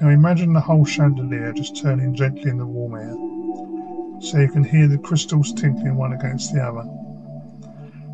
Now 0.00 0.08
imagine 0.08 0.52
the 0.52 0.60
whole 0.60 0.84
chandelier 0.84 1.52
just 1.52 1.76
turning 1.76 2.14
gently 2.14 2.50
in 2.50 2.58
the 2.58 2.66
warm 2.66 2.94
air, 2.94 4.20
so 4.20 4.38
you 4.38 4.48
can 4.48 4.64
hear 4.64 4.88
the 4.88 4.98
crystals 4.98 5.52
tinkling 5.52 5.96
one 5.96 6.12
against 6.12 6.52
the 6.52 6.60
other, 6.60 6.84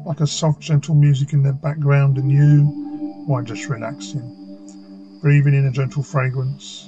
like 0.05 0.21
a 0.21 0.27
soft, 0.27 0.61
gentle 0.61 0.95
music 0.95 1.33
in 1.33 1.43
the 1.43 1.53
background, 1.53 2.19
and 2.19 2.31
you, 2.31 2.65
why, 3.27 3.43
just 3.43 3.69
relaxing, 3.69 4.44
breathing 5.25 5.55
in 5.55 5.65
a 5.65 5.71
gentle 5.71 6.03
fragrance, 6.03 6.87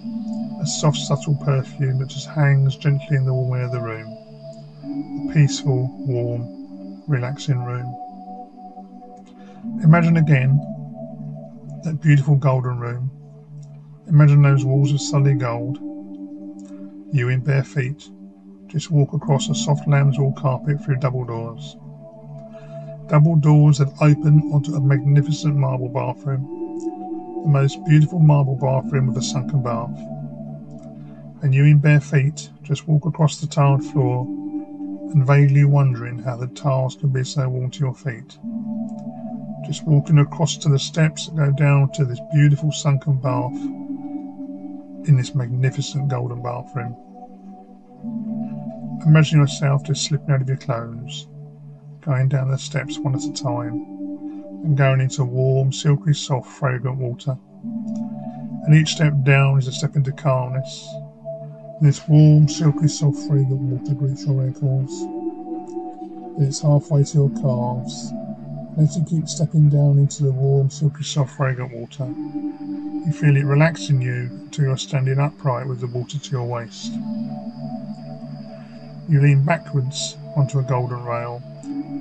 a 0.60 0.66
soft, 0.66 0.98
subtle 0.98 1.34
perfume 1.36 1.98
that 1.98 2.08
just 2.08 2.28
hangs 2.28 2.76
gently 2.76 3.16
in 3.16 3.24
the 3.24 3.32
warm 3.32 3.58
air 3.58 3.64
of 3.64 3.72
the 3.72 3.80
room. 3.80 5.30
A 5.30 5.32
peaceful, 5.32 5.88
warm, 6.06 7.02
relaxing 7.08 7.64
room. 7.64 7.96
Imagine 9.82 10.18
again 10.18 10.60
that 11.82 12.02
beautiful 12.02 12.36
golden 12.36 12.78
room. 12.78 13.10
Imagine 14.06 14.42
those 14.42 14.66
walls 14.66 14.92
of 14.92 15.00
sunny 15.00 15.32
gold. 15.32 15.78
You 17.14 17.30
in 17.30 17.40
bare 17.40 17.64
feet 17.64 18.10
just 18.66 18.90
walk 18.90 19.14
across 19.14 19.48
a 19.48 19.54
soft 19.54 19.88
lambswool 19.88 20.36
carpet 20.36 20.84
through 20.84 20.96
double 20.96 21.24
doors. 21.24 21.74
Double 23.08 23.36
doors 23.36 23.78
that 23.78 23.88
open 24.02 24.42
onto 24.52 24.74
a 24.74 24.80
magnificent 24.82 25.56
marble 25.56 25.88
bathroom. 25.88 26.65
The 27.46 27.52
most 27.52 27.78
beautiful 27.84 28.18
marble 28.18 28.56
bathroom 28.56 29.06
with 29.06 29.18
a 29.18 29.22
sunken 29.22 29.62
bath 29.62 29.96
and 31.42 31.54
you 31.54 31.62
in 31.62 31.78
bare 31.78 32.00
feet 32.00 32.50
just 32.64 32.88
walk 32.88 33.06
across 33.06 33.40
the 33.40 33.46
tiled 33.46 33.84
floor 33.84 34.26
and 35.12 35.24
vaguely 35.24 35.64
wondering 35.64 36.18
how 36.18 36.36
the 36.36 36.48
tiles 36.48 36.96
can 36.96 37.10
be 37.10 37.22
so 37.22 37.48
warm 37.48 37.70
to 37.70 37.78
your 37.78 37.94
feet. 37.94 38.36
Just 39.64 39.86
walking 39.86 40.18
across 40.18 40.56
to 40.56 40.68
the 40.68 40.80
steps 40.80 41.26
that 41.26 41.36
go 41.36 41.52
down 41.52 41.92
to 41.92 42.04
this 42.04 42.18
beautiful 42.34 42.72
sunken 42.72 43.20
bath 43.20 43.54
in 45.08 45.16
this 45.16 45.36
magnificent 45.36 46.08
golden 46.08 46.42
bathroom. 46.42 46.96
Imagine 49.06 49.38
yourself 49.38 49.84
just 49.84 50.04
slipping 50.04 50.32
out 50.32 50.42
of 50.42 50.48
your 50.48 50.56
clothes, 50.56 51.28
going 52.00 52.28
down 52.28 52.50
the 52.50 52.58
steps 52.58 52.98
one 52.98 53.14
at 53.14 53.22
a 53.22 53.32
time, 53.32 53.95
and 54.66 54.76
going 54.76 55.00
into 55.00 55.24
warm, 55.24 55.72
silky, 55.72 56.12
soft, 56.12 56.50
fragrant 56.50 56.98
water. 56.98 57.38
And 58.64 58.74
each 58.74 58.90
step 58.90 59.14
down 59.22 59.58
is 59.58 59.68
a 59.68 59.72
step 59.72 59.94
into 59.94 60.12
calmness, 60.12 60.86
this 61.80 62.00
warm, 62.08 62.48
silky, 62.48 62.88
soft 62.88 63.18
fragrant 63.28 63.60
water 63.60 63.94
greets 63.94 64.26
your 64.26 64.42
ankles. 64.42 64.90
It's 66.40 66.60
halfway 66.60 67.04
to 67.04 67.14
your 67.14 67.30
calves. 67.30 68.10
And 68.10 68.88
as 68.88 68.96
you 68.96 69.04
keep 69.04 69.28
stepping 69.28 69.68
down 69.68 69.98
into 69.98 70.24
the 70.24 70.32
warm, 70.32 70.70
silky, 70.70 71.04
soft 71.04 71.36
fragrant 71.36 71.72
water, 71.72 72.06
you 73.06 73.12
feel 73.12 73.36
it 73.36 73.44
relaxing 73.44 74.00
you 74.00 74.30
until 74.32 74.64
you're 74.64 74.76
standing 74.78 75.18
upright 75.18 75.66
with 75.68 75.80
the 75.80 75.86
water 75.86 76.18
to 76.18 76.30
your 76.30 76.44
waist. 76.44 76.92
You 79.08 79.20
lean 79.20 79.44
backwards 79.44 80.16
onto 80.34 80.58
a 80.58 80.62
golden 80.62 81.04
rail 81.04 81.40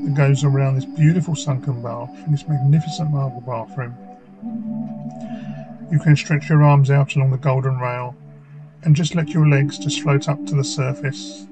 that 0.04 0.13
goes 0.15 0.44
around 0.44 0.75
this 0.75 0.86
beautiful 0.86 1.36
sunken 1.36 1.82
bath 1.82 2.12
in 2.25 2.32
this 2.32 2.48
magnificent 2.48 3.12
marble 3.12 3.42
bathroom. 3.42 3.96
You 5.92 6.00
can 6.00 6.15
stretch 6.15 6.50
your 6.50 6.63
arms 6.63 6.89
out 6.89 7.15
along 7.15 7.32
the 7.32 7.38
golden 7.38 7.80
rail 7.80 8.15
and 8.84 8.96
just 8.96 9.15
let 9.15 9.30
your 9.30 9.48
legs 9.48 9.77
just 9.77 10.01
float 10.01 10.27
up 10.30 10.46
to 10.46 10.56
the 10.56 10.63
surface 10.63 11.48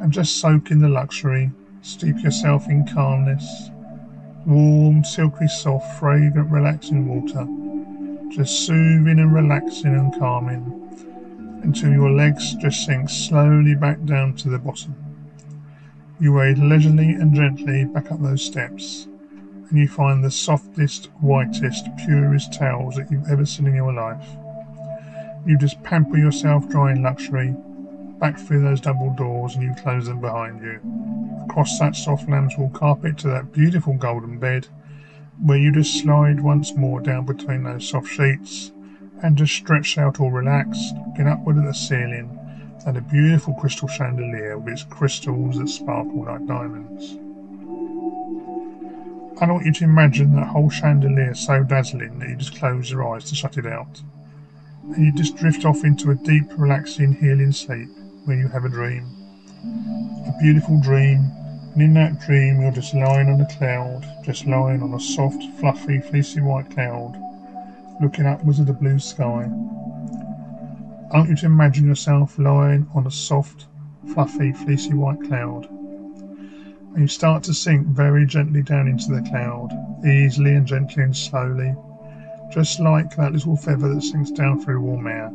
and 0.00 0.12
just 0.12 0.40
soak 0.40 0.70
in 0.70 0.80
the 0.80 0.88
luxury, 0.88 1.50
steep 1.82 2.18
yourself 2.22 2.68
in 2.68 2.86
calmness, 2.86 3.70
warm, 4.46 5.04
silky, 5.04 5.48
soft, 5.48 5.98
fragrant, 5.98 6.50
relaxing 6.50 7.08
water, 7.08 7.46
just 8.34 8.66
soothing 8.66 9.18
and 9.18 9.34
relaxing 9.34 9.94
and 9.94 10.18
calming 10.18 10.82
until 11.62 11.90
your 11.90 12.10
legs 12.10 12.54
just 12.56 12.84
sink 12.84 13.08
slowly 13.08 13.74
back 13.74 14.02
down 14.04 14.34
to 14.34 14.48
the 14.48 14.58
bottom. 14.58 15.05
You 16.18 16.32
wade 16.32 16.56
leisurely 16.56 17.10
and 17.10 17.34
gently 17.34 17.84
back 17.84 18.10
up 18.10 18.22
those 18.22 18.42
steps, 18.42 19.06
and 19.68 19.78
you 19.78 19.86
find 19.86 20.24
the 20.24 20.30
softest, 20.30 21.10
whitest, 21.20 21.94
purest 21.98 22.54
towels 22.54 22.96
that 22.96 23.10
you've 23.10 23.28
ever 23.28 23.44
seen 23.44 23.66
in 23.66 23.74
your 23.74 23.92
life. 23.92 24.26
You 25.44 25.58
just 25.58 25.82
pamper 25.82 26.16
yourself 26.16 26.70
dry 26.70 26.92
in 26.92 27.02
luxury, 27.02 27.54
back 28.18 28.38
through 28.38 28.62
those 28.62 28.80
double 28.80 29.12
doors 29.14 29.56
and 29.56 29.64
you 29.64 29.74
close 29.74 30.06
them 30.06 30.22
behind 30.22 30.62
you. 30.62 30.80
Across 31.44 31.78
that 31.80 31.94
soft 31.94 32.26
lambswool 32.26 32.72
carpet 32.72 33.18
to 33.18 33.28
that 33.28 33.52
beautiful 33.52 33.92
golden 33.92 34.38
bed, 34.38 34.68
where 35.42 35.58
you 35.58 35.70
just 35.70 36.00
slide 36.00 36.40
once 36.40 36.74
more 36.74 37.02
down 37.02 37.26
between 37.26 37.64
those 37.64 37.86
soft 37.86 38.08
sheets 38.08 38.72
and 39.22 39.36
just 39.36 39.52
stretch 39.52 39.98
out 39.98 40.18
all 40.18 40.30
relaxed, 40.30 40.94
looking 41.08 41.28
upward 41.28 41.58
at 41.58 41.64
the 41.64 41.74
ceiling 41.74 42.38
and 42.84 42.96
a 42.96 43.00
beautiful 43.00 43.54
crystal 43.54 43.88
chandelier 43.88 44.58
with 44.58 44.74
its 44.74 44.84
crystals 44.84 45.58
that 45.58 45.68
sparkle 45.68 46.24
like 46.24 46.46
diamonds. 46.46 47.14
I 49.40 49.50
want 49.50 49.66
you 49.66 49.72
to 49.72 49.84
imagine 49.84 50.34
that 50.36 50.48
whole 50.48 50.70
chandelier 50.70 51.34
so 51.34 51.62
dazzling 51.62 52.18
that 52.18 52.28
you 52.28 52.36
just 52.36 52.58
close 52.58 52.90
your 52.90 53.06
eyes 53.14 53.24
to 53.24 53.34
shut 53.34 53.56
it 53.56 53.66
out 53.66 54.02
and 54.94 55.04
you 55.04 55.12
just 55.12 55.36
drift 55.36 55.64
off 55.64 55.84
into 55.84 56.10
a 56.10 56.14
deep, 56.14 56.44
relaxing, 56.56 57.14
healing 57.14 57.52
sleep 57.52 57.88
where 58.24 58.36
you 58.36 58.48
have 58.48 58.64
a 58.64 58.68
dream. 58.68 59.04
A 60.26 60.32
beautiful 60.40 60.80
dream, 60.80 61.30
and 61.72 61.82
in 61.82 61.94
that 61.94 62.20
dream 62.20 62.60
you're 62.60 62.70
just 62.70 62.94
lying 62.94 63.28
on 63.28 63.40
a 63.40 63.56
cloud, 63.56 64.06
just 64.24 64.46
lying 64.46 64.82
on 64.82 64.94
a 64.94 65.00
soft, 65.00 65.42
fluffy, 65.58 66.00
fleecy 66.00 66.40
white 66.40 66.70
cloud, 66.70 67.20
looking 68.00 68.26
upwards 68.26 68.60
at 68.60 68.66
the 68.66 68.72
blue 68.72 68.98
sky. 68.98 69.48
I 71.08 71.18
want 71.18 71.30
you 71.30 71.36
to 71.36 71.46
imagine 71.46 71.86
yourself 71.86 72.36
lying 72.36 72.88
on 72.92 73.06
a 73.06 73.12
soft, 73.12 73.66
fluffy, 74.12 74.52
fleecy 74.52 74.92
white 74.92 75.22
cloud. 75.22 75.70
And 75.70 76.98
you 76.98 77.06
start 77.06 77.44
to 77.44 77.54
sink 77.54 77.86
very 77.86 78.26
gently 78.26 78.62
down 78.62 78.88
into 78.88 79.12
the 79.12 79.22
cloud, 79.22 79.70
easily 80.04 80.54
and 80.54 80.66
gently 80.66 81.04
and 81.04 81.16
slowly, 81.16 81.76
just 82.50 82.80
like 82.80 83.14
that 83.14 83.32
little 83.32 83.56
feather 83.56 83.94
that 83.94 84.02
sinks 84.02 84.32
down 84.32 84.60
through 84.60 84.80
warm 84.80 85.06
air. 85.06 85.30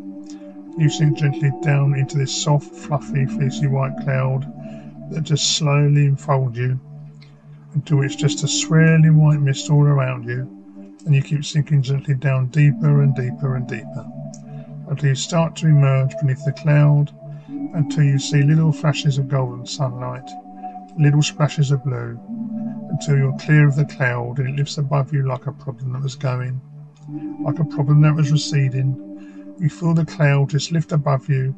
You 0.78 0.90
sink 0.90 1.18
gently 1.18 1.52
down 1.62 1.96
into 1.96 2.18
this 2.18 2.36
soft, 2.36 2.76
fluffy, 2.76 3.26
fleecy 3.26 3.68
white 3.68 3.96
cloud 4.04 4.44
that 5.12 5.24
just 5.24 5.56
slowly 5.56 6.06
enfolds 6.06 6.58
you 6.58 6.82
until 7.76 8.02
it's 8.02 8.18
just 8.18 8.44
a 8.44 8.48
swirling 8.50 9.16
white 9.16 9.40
mist 9.40 9.70
all 9.70 9.86
around 9.86 10.26
you, 10.26 10.42
and 11.06 11.16
you 11.16 11.22
keep 11.22 11.46
sinking 11.46 11.82
gently 11.82 12.16
down 12.16 12.48
deeper 12.48 13.02
and 13.02 13.16
deeper 13.16 13.56
and 13.56 13.68
deeper 13.68 14.21
until 14.92 15.08
you 15.08 15.16
start 15.16 15.56
to 15.56 15.68
emerge 15.68 16.14
beneath 16.20 16.44
the 16.44 16.52
cloud 16.52 17.14
until 17.74 18.04
you 18.04 18.20
see 18.20 18.44
little 18.44 18.74
flashes 18.74 19.18
of 19.18 19.30
golden 19.30 19.66
sunlight, 19.66 20.30
little 21.00 21.22
splashes 21.22 21.72
of 21.72 21.82
blue, 21.86 22.20
until 22.90 23.18
you're 23.18 23.38
clear 23.38 23.70
of 23.70 23.78
the 23.78 23.86
cloud 23.86 24.38
and 24.38 24.50
it 24.50 24.56
lifts 24.58 24.78
above 24.78 25.14
you 25.14 25.26
like 25.26 25.48
a 25.48 25.52
problem 25.54 25.94
that 25.94 26.02
was 26.02 26.16
going, 26.16 26.60
like 27.42 27.58
a 27.60 27.64
problem 27.64 28.02
that 28.02 28.14
was 28.14 28.34
receding. 28.34 29.56
You 29.60 29.70
feel 29.70 29.94
the 29.94 30.04
cloud 30.04 30.50
just 30.50 30.74
lift 30.74 30.92
above 30.92 31.30
you 31.30 31.56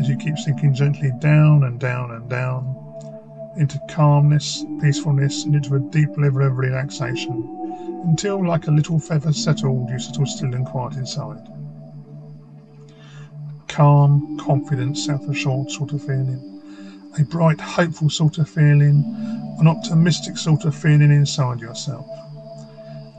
as 0.00 0.08
you 0.08 0.16
keep 0.16 0.38
sinking 0.38 0.72
gently 0.72 1.10
down 1.18 1.64
and 1.64 1.80
down 1.80 2.12
and 2.12 2.30
down 2.30 2.76
into 3.56 3.80
calmness, 3.88 4.64
peacefulness, 4.80 5.44
and 5.44 5.56
into 5.56 5.74
a 5.74 5.80
deep 5.80 6.10
level 6.16 6.46
of 6.46 6.56
relaxation 6.56 7.56
until, 8.04 8.46
like 8.46 8.68
a 8.68 8.70
little 8.70 9.00
feather 9.00 9.32
settled, 9.32 9.90
you 9.90 9.98
settle 9.98 10.26
still 10.26 10.54
and 10.54 10.64
quiet 10.64 10.94
inside 10.94 11.57
calm, 13.78 14.36
confident, 14.40 14.98
self-assured 14.98 15.70
sort 15.70 15.92
of 15.92 16.02
feeling. 16.02 16.60
A 17.16 17.22
bright, 17.22 17.60
hopeful 17.60 18.10
sort 18.10 18.38
of 18.38 18.50
feeling, 18.50 19.04
an 19.60 19.68
optimistic 19.68 20.36
sort 20.36 20.64
of 20.64 20.74
feeling 20.74 21.12
inside 21.12 21.60
yourself. 21.60 22.04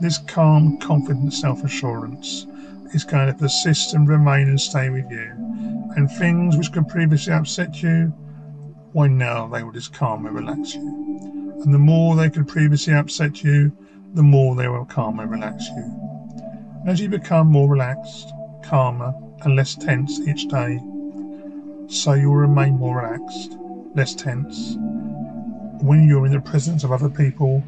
This 0.02 0.18
calm, 0.18 0.76
confident 0.76 1.32
self-assurance 1.32 2.46
is 2.92 3.04
going 3.04 3.28
to 3.28 3.38
persist 3.38 3.94
and 3.94 4.06
remain 4.06 4.50
and 4.50 4.60
stay 4.60 4.90
with 4.90 5.10
you. 5.10 5.32
And 5.96 6.10
things 6.10 6.58
which 6.58 6.72
could 6.72 6.88
previously 6.88 7.32
upset 7.32 7.82
you, 7.82 8.12
why 8.92 9.06
now 9.06 9.48
they 9.48 9.62
will 9.62 9.72
just 9.72 9.94
calm 9.94 10.26
and 10.26 10.36
relax 10.36 10.74
you. 10.74 10.82
And 11.64 11.72
the 11.72 11.78
more 11.78 12.16
they 12.16 12.28
could 12.28 12.46
previously 12.46 12.92
upset 12.92 13.42
you, 13.42 13.72
the 14.12 14.22
more 14.22 14.54
they 14.54 14.68
will 14.68 14.84
calm 14.84 15.20
and 15.20 15.30
relax 15.30 15.66
you. 15.68 16.82
As 16.86 17.00
you 17.00 17.08
become 17.08 17.46
more 17.46 17.70
relaxed, 17.70 18.30
calmer, 18.62 19.14
and 19.42 19.56
less 19.56 19.74
tense 19.74 20.20
each 20.20 20.48
day, 20.48 20.80
so 21.88 22.12
you'll 22.12 22.34
remain 22.36 22.74
more 22.74 22.98
relaxed, 23.02 23.56
less 23.94 24.14
tense. 24.14 24.76
When 25.82 26.06
you're 26.06 26.26
in 26.26 26.32
the 26.32 26.40
presence 26.40 26.84
of 26.84 26.92
other 26.92 27.08
people, 27.08 27.64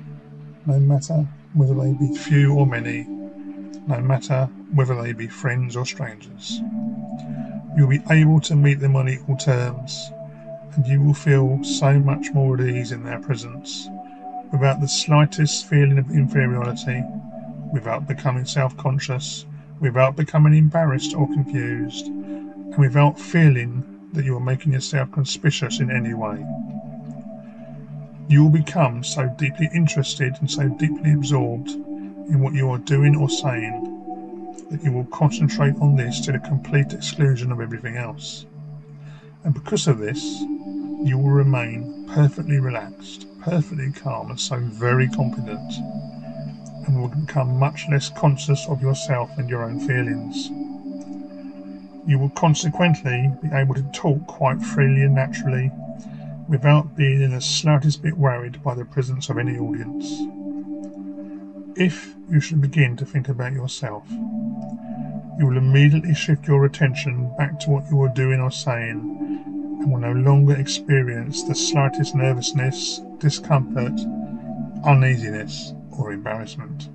no 0.66 0.78
matter 0.78 1.26
whether 1.54 1.74
they 1.74 1.92
be 1.92 2.14
few 2.14 2.54
or 2.54 2.66
many, 2.66 3.04
no 3.86 4.00
matter 4.00 4.48
whether 4.74 5.00
they 5.00 5.12
be 5.12 5.26
friends 5.26 5.76
or 5.76 5.84
strangers, 5.84 6.60
you'll 7.76 7.88
be 7.88 8.02
able 8.10 8.40
to 8.40 8.54
meet 8.54 8.80
them 8.80 8.96
on 8.96 9.08
equal 9.08 9.36
terms, 9.36 10.12
and 10.74 10.86
you 10.86 11.02
will 11.02 11.14
feel 11.14 11.62
so 11.64 11.98
much 11.98 12.30
more 12.32 12.54
at 12.54 12.66
ease 12.66 12.92
in 12.92 13.02
their 13.02 13.18
presence, 13.18 13.88
without 14.52 14.80
the 14.80 14.88
slightest 14.88 15.66
feeling 15.66 15.98
of 15.98 16.10
inferiority, 16.10 17.02
without 17.72 18.06
becoming 18.06 18.44
self 18.44 18.76
conscious 18.76 19.46
without 19.82 20.14
becoming 20.14 20.54
embarrassed 20.54 21.12
or 21.14 21.26
confused, 21.26 22.06
and 22.06 22.78
without 22.78 23.18
feeling 23.18 23.84
that 24.12 24.24
you 24.24 24.36
are 24.36 24.40
making 24.40 24.72
yourself 24.72 25.10
conspicuous 25.10 25.80
in 25.80 25.90
any 25.90 26.14
way. 26.14 26.38
You 28.28 28.44
will 28.44 28.50
become 28.50 29.02
so 29.02 29.26
deeply 29.36 29.68
interested 29.74 30.36
and 30.38 30.48
so 30.48 30.68
deeply 30.68 31.12
absorbed 31.12 31.70
in 31.70 32.40
what 32.40 32.54
you 32.54 32.70
are 32.70 32.78
doing 32.78 33.16
or 33.16 33.28
saying 33.28 33.88
that 34.70 34.84
you 34.84 34.92
will 34.92 35.06
concentrate 35.06 35.74
on 35.80 35.96
this 35.96 36.20
to 36.20 36.32
the 36.32 36.38
complete 36.38 36.92
exclusion 36.92 37.50
of 37.50 37.60
everything 37.60 37.96
else. 37.96 38.46
And 39.42 39.52
because 39.52 39.88
of 39.88 39.98
this, 39.98 40.22
you 40.22 41.18
will 41.18 41.30
remain 41.30 42.06
perfectly 42.08 42.60
relaxed, 42.60 43.26
perfectly 43.40 43.90
calm, 43.90 44.30
and 44.30 44.40
so 44.40 44.58
very 44.58 45.08
confident 45.08 45.72
and 46.86 47.00
will 47.00 47.08
become 47.08 47.58
much 47.58 47.86
less 47.90 48.08
conscious 48.10 48.66
of 48.68 48.82
yourself 48.82 49.30
and 49.38 49.48
your 49.48 49.62
own 49.62 49.80
feelings. 49.80 50.50
You 52.06 52.18
will 52.18 52.30
consequently 52.30 53.30
be 53.42 53.48
able 53.52 53.74
to 53.74 53.82
talk 53.92 54.26
quite 54.26 54.60
freely 54.60 55.02
and 55.02 55.14
naturally 55.14 55.70
without 56.48 56.96
being 56.96 57.22
in 57.22 57.30
the 57.30 57.40
slightest 57.40 58.02
bit 58.02 58.16
worried 58.16 58.62
by 58.62 58.74
the 58.74 58.84
presence 58.84 59.28
of 59.28 59.38
any 59.38 59.56
audience. 59.56 60.06
If 61.76 62.14
you 62.28 62.40
should 62.40 62.60
begin 62.60 62.96
to 62.96 63.06
think 63.06 63.28
about 63.28 63.52
yourself, 63.52 64.04
you 64.10 65.46
will 65.46 65.56
immediately 65.56 66.14
shift 66.14 66.46
your 66.46 66.64
attention 66.64 67.32
back 67.38 67.58
to 67.60 67.70
what 67.70 67.90
you 67.90 68.02
are 68.02 68.08
doing 68.08 68.40
or 68.40 68.50
saying 68.50 69.00
and 69.80 69.90
will 69.90 69.98
no 69.98 70.12
longer 70.12 70.54
experience 70.54 71.42
the 71.42 71.54
slightest 71.54 72.14
nervousness, 72.14 73.00
discomfort, 73.18 73.98
uneasiness, 74.84 75.72
or 75.98 76.12
embarrassment. 76.12 76.88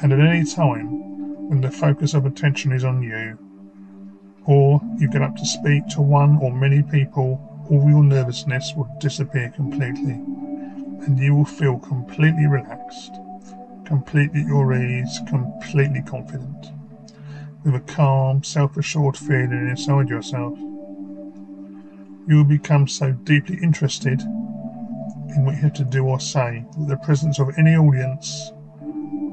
And 0.00 0.12
at 0.12 0.20
any 0.20 0.44
time 0.44 1.48
when 1.48 1.60
the 1.60 1.70
focus 1.70 2.14
of 2.14 2.26
attention 2.26 2.72
is 2.72 2.84
on 2.84 3.02
you, 3.02 3.38
or 4.46 4.80
you 4.98 5.08
get 5.08 5.22
up 5.22 5.36
to 5.36 5.46
speak 5.46 5.86
to 5.88 6.00
one 6.00 6.38
or 6.38 6.52
many 6.52 6.82
people, 6.82 7.40
all 7.70 7.88
your 7.88 8.02
nervousness 8.02 8.72
will 8.76 8.88
disappear 8.98 9.50
completely, 9.50 10.12
and 11.06 11.18
you 11.18 11.34
will 11.34 11.44
feel 11.44 11.78
completely 11.78 12.46
relaxed, 12.46 13.12
completely 13.84 14.40
at 14.40 14.46
your 14.46 14.74
ease, 14.74 15.20
completely 15.28 16.02
confident, 16.02 16.66
with 17.64 17.74
a 17.74 17.80
calm, 17.80 18.42
self 18.42 18.76
assured 18.76 19.16
feeling 19.16 19.68
inside 19.68 20.08
yourself. 20.08 20.58
You 22.26 22.36
will 22.36 22.44
become 22.44 22.88
so 22.88 23.12
deeply 23.12 23.58
interested 23.62 24.22
in 25.34 25.44
what 25.44 25.56
you 25.56 25.62
have 25.62 25.72
to 25.74 25.84
do 25.84 26.04
or 26.04 26.20
say, 26.20 26.64
that 26.78 26.88
the 26.88 26.96
presence 26.96 27.38
of 27.38 27.58
any 27.58 27.76
audience, 27.76 28.52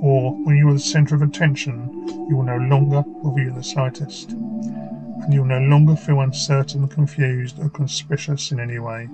or 0.01 0.33
when 0.43 0.57
you 0.57 0.67
are 0.67 0.73
the 0.73 0.79
centre 0.79 1.15
of 1.15 1.21
attention, 1.21 1.89
you 2.29 2.35
will 2.35 2.43
no 2.43 2.57
longer 2.57 3.03
bother 3.23 3.41
you 3.41 3.51
the 3.51 3.63
slightest, 3.63 4.31
and 4.31 5.33
you 5.33 5.41
will 5.41 5.47
no 5.47 5.59
longer 5.59 5.95
feel 5.95 6.21
uncertain, 6.21 6.87
confused, 6.87 7.59
or 7.59 7.69
conspicuous 7.69 8.51
in 8.51 8.59
any 8.59 8.79
way. 8.79 9.07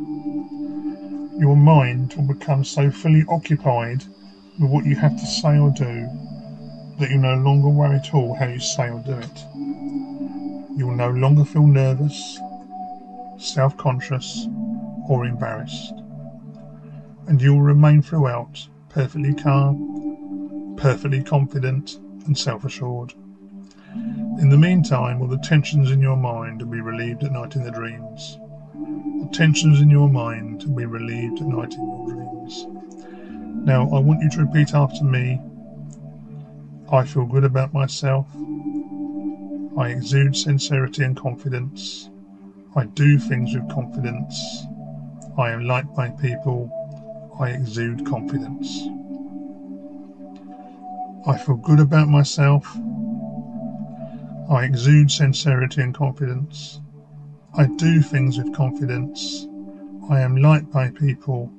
Your 1.39 1.56
mind 1.56 2.13
will 2.13 2.34
become 2.34 2.63
so 2.63 2.89
fully 2.89 3.26
occupied 3.30 4.04
with 4.60 4.71
what 4.71 4.86
you 4.86 4.95
have 4.95 5.17
to 5.19 5.26
say 5.26 5.60
or 5.60 5.71
do 5.71 6.08
that 7.00 7.12
you 7.12 7.17
no 7.17 7.36
longer 7.36 7.69
worry 7.69 7.97
at 7.97 8.13
all 8.13 8.34
how 8.34 8.47
you 8.47 8.60
say 8.60 8.89
or 8.89 9.00
do 9.06 9.13
it. 9.13 9.43
You 10.76 10.88
will 10.88 10.95
no 10.95 11.10
longer 11.10 11.45
feel 11.45 11.67
nervous, 11.67 12.39
self 13.38 13.78
conscious, 13.78 14.47
or 15.08 15.26
embarrassed 15.26 15.93
and 17.28 17.42
you 17.42 17.54
will 17.54 17.62
remain 17.62 18.02
throughout 18.02 18.68
perfectly 18.90 19.34
calm, 19.34 20.76
perfectly 20.78 21.24
confident, 21.24 22.00
and 22.26 22.38
self 22.38 22.66
assured. 22.66 23.13
In 24.40 24.50
the 24.50 24.58
meantime, 24.58 25.22
all 25.22 25.28
the 25.28 25.38
tensions 25.38 25.92
in 25.92 26.02
your 26.02 26.18
mind 26.18 26.62
will 26.62 26.70
be 26.70 26.82
relieved 26.82 27.24
at 27.24 27.32
night 27.32 27.56
in 27.56 27.63
the 27.63 27.72
dreams. 27.72 28.38
The 28.74 29.30
tensions 29.34 29.82
in 29.82 29.90
your 29.90 30.10
mind 30.10 30.63
will 30.63 30.76
be 30.76 30.86
relieved 30.86 31.42
at 31.42 31.48
night 31.48 31.74
in 31.74 31.80
your 31.80 32.08
dreams. 32.10 32.68
Now, 33.66 33.84
I 33.84 34.00
want 34.00 34.22
you 34.22 34.30
to 34.30 34.46
repeat 34.46 34.74
after 34.74 35.04
me 35.04 35.42
I 36.90 37.04
feel 37.04 37.26
good 37.26 37.44
about 37.44 37.74
myself. 37.74 38.28
I 39.78 39.90
exude 39.90 40.38
sincerity 40.38 41.04
and 41.04 41.18
confidence. 41.18 42.10
I 42.78 42.86
do 42.86 43.20
things 43.20 43.54
with 43.54 43.70
confidence. 43.70 44.63
I 45.38 45.52
am 45.52 45.66
liked 45.66 45.94
by 45.94 46.10
people. 46.12 46.72
I 47.39 47.50
exude 47.50 48.06
confidence. 48.06 48.88
I 51.28 51.38
feel 51.38 51.56
good 51.56 51.80
about 51.80 52.08
myself. 52.08 52.65
I 54.50 54.63
exude 54.63 55.12
sincerity 55.12 55.82
and 55.82 55.93
confidence. 55.93 56.80
I 57.54 57.67
do 57.78 58.02
things 58.02 58.38
with 58.39 58.56
confidence. 58.56 59.45
I 60.10 60.21
am 60.21 60.38
liked 60.38 60.71
by 60.71 60.89
people. 60.89 61.52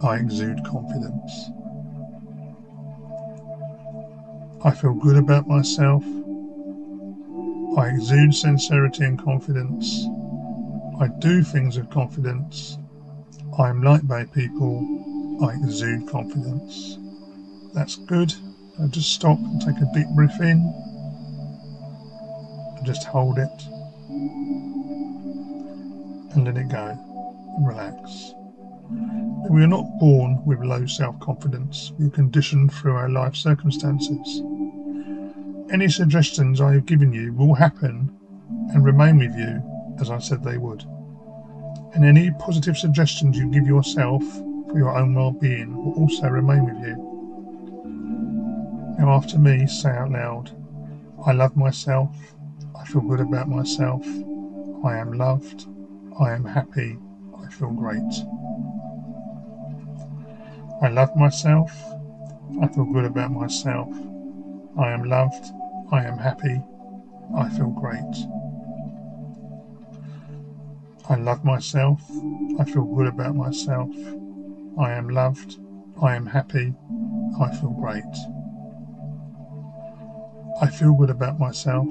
I 0.00 0.16
exude 0.16 0.64
confidence. 0.64 1.50
I 4.64 4.70
feel 4.70 4.94
good 4.94 5.16
about 5.16 5.46
myself. 5.46 6.04
I 7.76 7.88
exude 7.88 8.34
sincerity 8.34 9.04
and 9.04 9.22
confidence. 9.22 10.06
I 11.00 11.08
do 11.18 11.42
things 11.42 11.76
with 11.76 11.90
confidence. 11.90 12.78
I 13.58 13.68
am 13.68 13.82
liked 13.82 14.08
by 14.08 14.24
people. 14.24 15.38
I 15.44 15.52
exude 15.62 16.08
confidence. 16.08 16.96
That's 17.74 17.96
good. 17.96 18.32
Now 18.78 18.88
just 18.88 19.12
stop 19.12 19.38
and 19.38 19.60
take 19.60 19.76
a 19.76 19.92
deep 19.92 20.06
breath 20.14 20.40
in. 20.40 20.72
And 22.76 22.86
just 22.86 23.04
hold 23.04 23.38
it. 23.38 23.62
And 26.34 26.44
let 26.46 26.56
it 26.56 26.68
go. 26.70 26.96
And 27.56 27.68
relax. 27.68 28.32
We 29.50 29.62
are 29.62 29.66
not 29.66 29.98
born 29.98 30.42
with 30.46 30.60
low 30.60 30.86
self 30.86 31.20
confidence. 31.20 31.92
We 31.98 32.06
are 32.06 32.10
conditioned 32.10 32.72
through 32.72 32.94
our 32.94 33.10
life 33.10 33.36
circumstances. 33.36 34.42
Any 35.70 35.88
suggestions 35.88 36.60
I 36.60 36.72
have 36.74 36.86
given 36.86 37.12
you 37.12 37.34
will 37.34 37.54
happen 37.54 38.16
and 38.72 38.84
remain 38.84 39.18
with 39.18 39.36
you 39.36 39.62
as 40.00 40.10
I 40.10 40.18
said 40.18 40.42
they 40.42 40.56
would. 40.56 40.84
And 41.94 42.04
any 42.04 42.30
positive 42.30 42.78
suggestions 42.78 43.36
you 43.36 43.50
give 43.50 43.66
yourself 43.66 44.22
for 44.68 44.78
your 44.78 44.96
own 44.96 45.14
well 45.14 45.32
being 45.32 45.76
will 45.76 45.92
also 45.94 46.28
remain 46.28 46.64
with 46.64 46.86
you. 46.86 46.96
Now, 48.98 49.12
after 49.12 49.38
me, 49.38 49.66
say 49.66 49.90
out 49.90 50.10
loud 50.10 50.50
I 51.24 51.32
love 51.32 51.56
myself, 51.56 52.16
I 52.76 52.84
feel 52.84 53.02
good 53.02 53.20
about 53.20 53.48
myself, 53.48 54.04
I 54.84 54.96
am 54.96 55.12
loved, 55.12 55.66
I 56.18 56.32
am 56.32 56.44
happy, 56.44 56.98
I 57.38 57.48
feel 57.48 57.70
great. 57.70 58.00
I 60.82 60.88
love 60.88 61.14
myself, 61.14 61.70
I 62.60 62.66
feel 62.68 62.86
good 62.86 63.04
about 63.04 63.30
myself, 63.30 63.88
I 64.76 64.90
am 64.90 65.04
loved, 65.04 65.52
I 65.92 66.04
am 66.04 66.18
happy, 66.18 66.60
I 67.36 67.48
feel 67.50 67.70
great. 67.70 68.41
I 71.08 71.16
love 71.16 71.44
myself. 71.44 72.00
I 72.60 72.64
feel 72.64 72.84
good 72.84 73.08
about 73.08 73.34
myself. 73.34 73.90
I 74.78 74.92
am 74.92 75.08
loved. 75.08 75.58
I 76.00 76.14
am 76.14 76.26
happy. 76.26 76.74
I 77.40 77.50
feel 77.56 77.70
great. 77.70 78.04
I 80.60 80.68
feel 80.68 80.94
good 80.94 81.10
about 81.10 81.40
myself. 81.40 81.88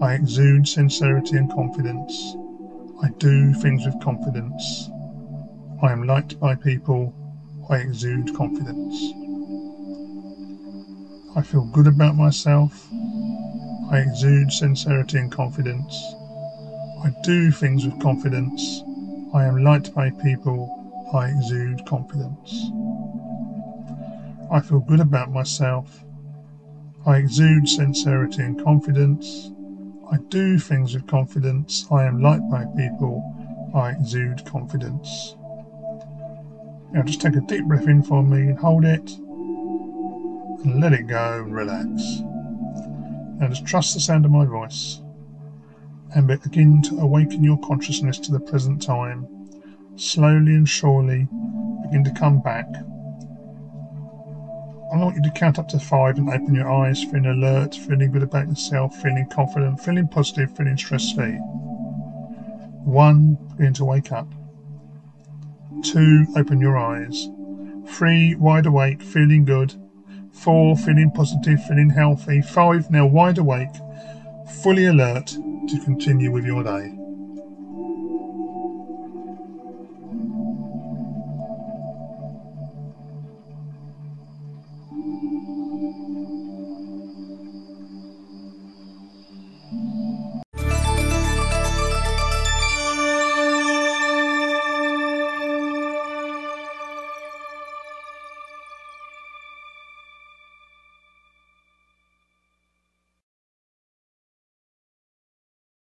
I 0.00 0.14
exude 0.14 0.66
sincerity 0.66 1.36
and 1.36 1.52
confidence. 1.52 2.36
I 3.02 3.10
do 3.18 3.52
things 3.52 3.84
with 3.84 4.00
confidence. 4.02 4.88
I 5.82 5.92
am 5.92 6.06
liked 6.06 6.40
by 6.40 6.54
people. 6.54 7.14
I 7.68 7.76
exude 7.76 8.34
confidence. 8.34 8.94
I 11.36 11.42
feel 11.42 11.66
good 11.66 11.86
about 11.86 12.16
myself. 12.16 12.88
I 13.90 13.98
exude 13.98 14.52
sincerity 14.52 15.18
and 15.18 15.30
confidence. 15.30 16.14
I 17.04 17.10
do 17.22 17.52
things 17.52 17.84
with 17.84 18.00
confidence. 18.00 18.82
I 19.34 19.44
am 19.44 19.62
liked 19.62 19.94
by 19.94 20.08
people. 20.08 21.10
I 21.12 21.28
exude 21.28 21.84
confidence. 21.84 22.70
I 24.50 24.60
feel 24.60 24.80
good 24.80 25.00
about 25.00 25.30
myself. 25.30 26.02
I 27.04 27.18
exude 27.18 27.68
sincerity 27.68 28.40
and 28.40 28.64
confidence. 28.64 29.50
I 30.10 30.16
do 30.30 30.58
things 30.58 30.94
with 30.94 31.06
confidence. 31.06 31.86
I 31.90 32.04
am 32.04 32.22
liked 32.22 32.50
by 32.50 32.64
people. 32.74 33.22
I 33.74 33.90
exude 33.90 34.46
confidence. 34.46 35.36
Now 36.92 37.02
just 37.02 37.20
take 37.20 37.36
a 37.36 37.42
deep 37.42 37.66
breath 37.66 37.86
in 37.86 38.02
for 38.02 38.22
me 38.22 38.48
and 38.48 38.58
hold 38.58 38.86
it. 38.86 39.10
And 40.64 40.80
let 40.80 40.94
it 40.94 41.06
go 41.06 41.42
and 41.44 41.54
relax. 41.54 41.86
Now 43.38 43.48
just 43.48 43.66
trust 43.66 43.92
the 43.92 44.00
sound 44.00 44.24
of 44.24 44.30
my 44.30 44.46
voice 44.46 45.02
and 46.14 46.28
begin 46.28 46.80
to 46.82 46.98
awaken 47.00 47.42
your 47.42 47.58
consciousness 47.58 48.18
to 48.20 48.32
the 48.32 48.40
present 48.40 48.80
time. 48.80 49.26
Slowly 49.96 50.54
and 50.54 50.68
surely 50.68 51.28
begin 51.82 52.04
to 52.04 52.12
come 52.12 52.40
back. 52.40 52.66
I 54.92 54.96
want 54.96 55.16
you 55.16 55.22
to 55.22 55.30
count 55.30 55.58
up 55.58 55.68
to 55.68 55.78
five 55.80 56.18
and 56.18 56.28
open 56.28 56.54
your 56.54 56.70
eyes, 56.70 57.02
feeling 57.02 57.26
alert, 57.26 57.74
feeling 57.74 58.12
good 58.12 58.22
about 58.22 58.48
yourself, 58.48 58.94
feeling 59.02 59.26
confident, 59.28 59.80
feeling 59.80 60.06
positive, 60.06 60.56
feeling 60.56 60.76
stress 60.76 61.10
free. 61.12 61.36
One, 62.84 63.34
begin 63.56 63.74
to 63.74 63.84
wake 63.84 64.12
up. 64.12 64.28
Two, 65.82 66.26
open 66.36 66.60
your 66.60 66.78
eyes. 66.78 67.28
Three, 67.88 68.34
wide 68.36 68.66
awake, 68.66 69.02
feeling 69.02 69.44
good. 69.44 69.74
Four, 70.32 70.76
feeling 70.76 71.10
positive, 71.10 71.64
feeling 71.64 71.90
healthy. 71.90 72.42
Five, 72.42 72.90
now 72.90 73.06
wide 73.06 73.38
awake, 73.38 73.74
fully 74.46 74.86
alert, 74.86 75.26
to 75.26 75.80
continue 75.84 76.30
with 76.30 76.44
your 76.44 76.62
day. 76.62 77.03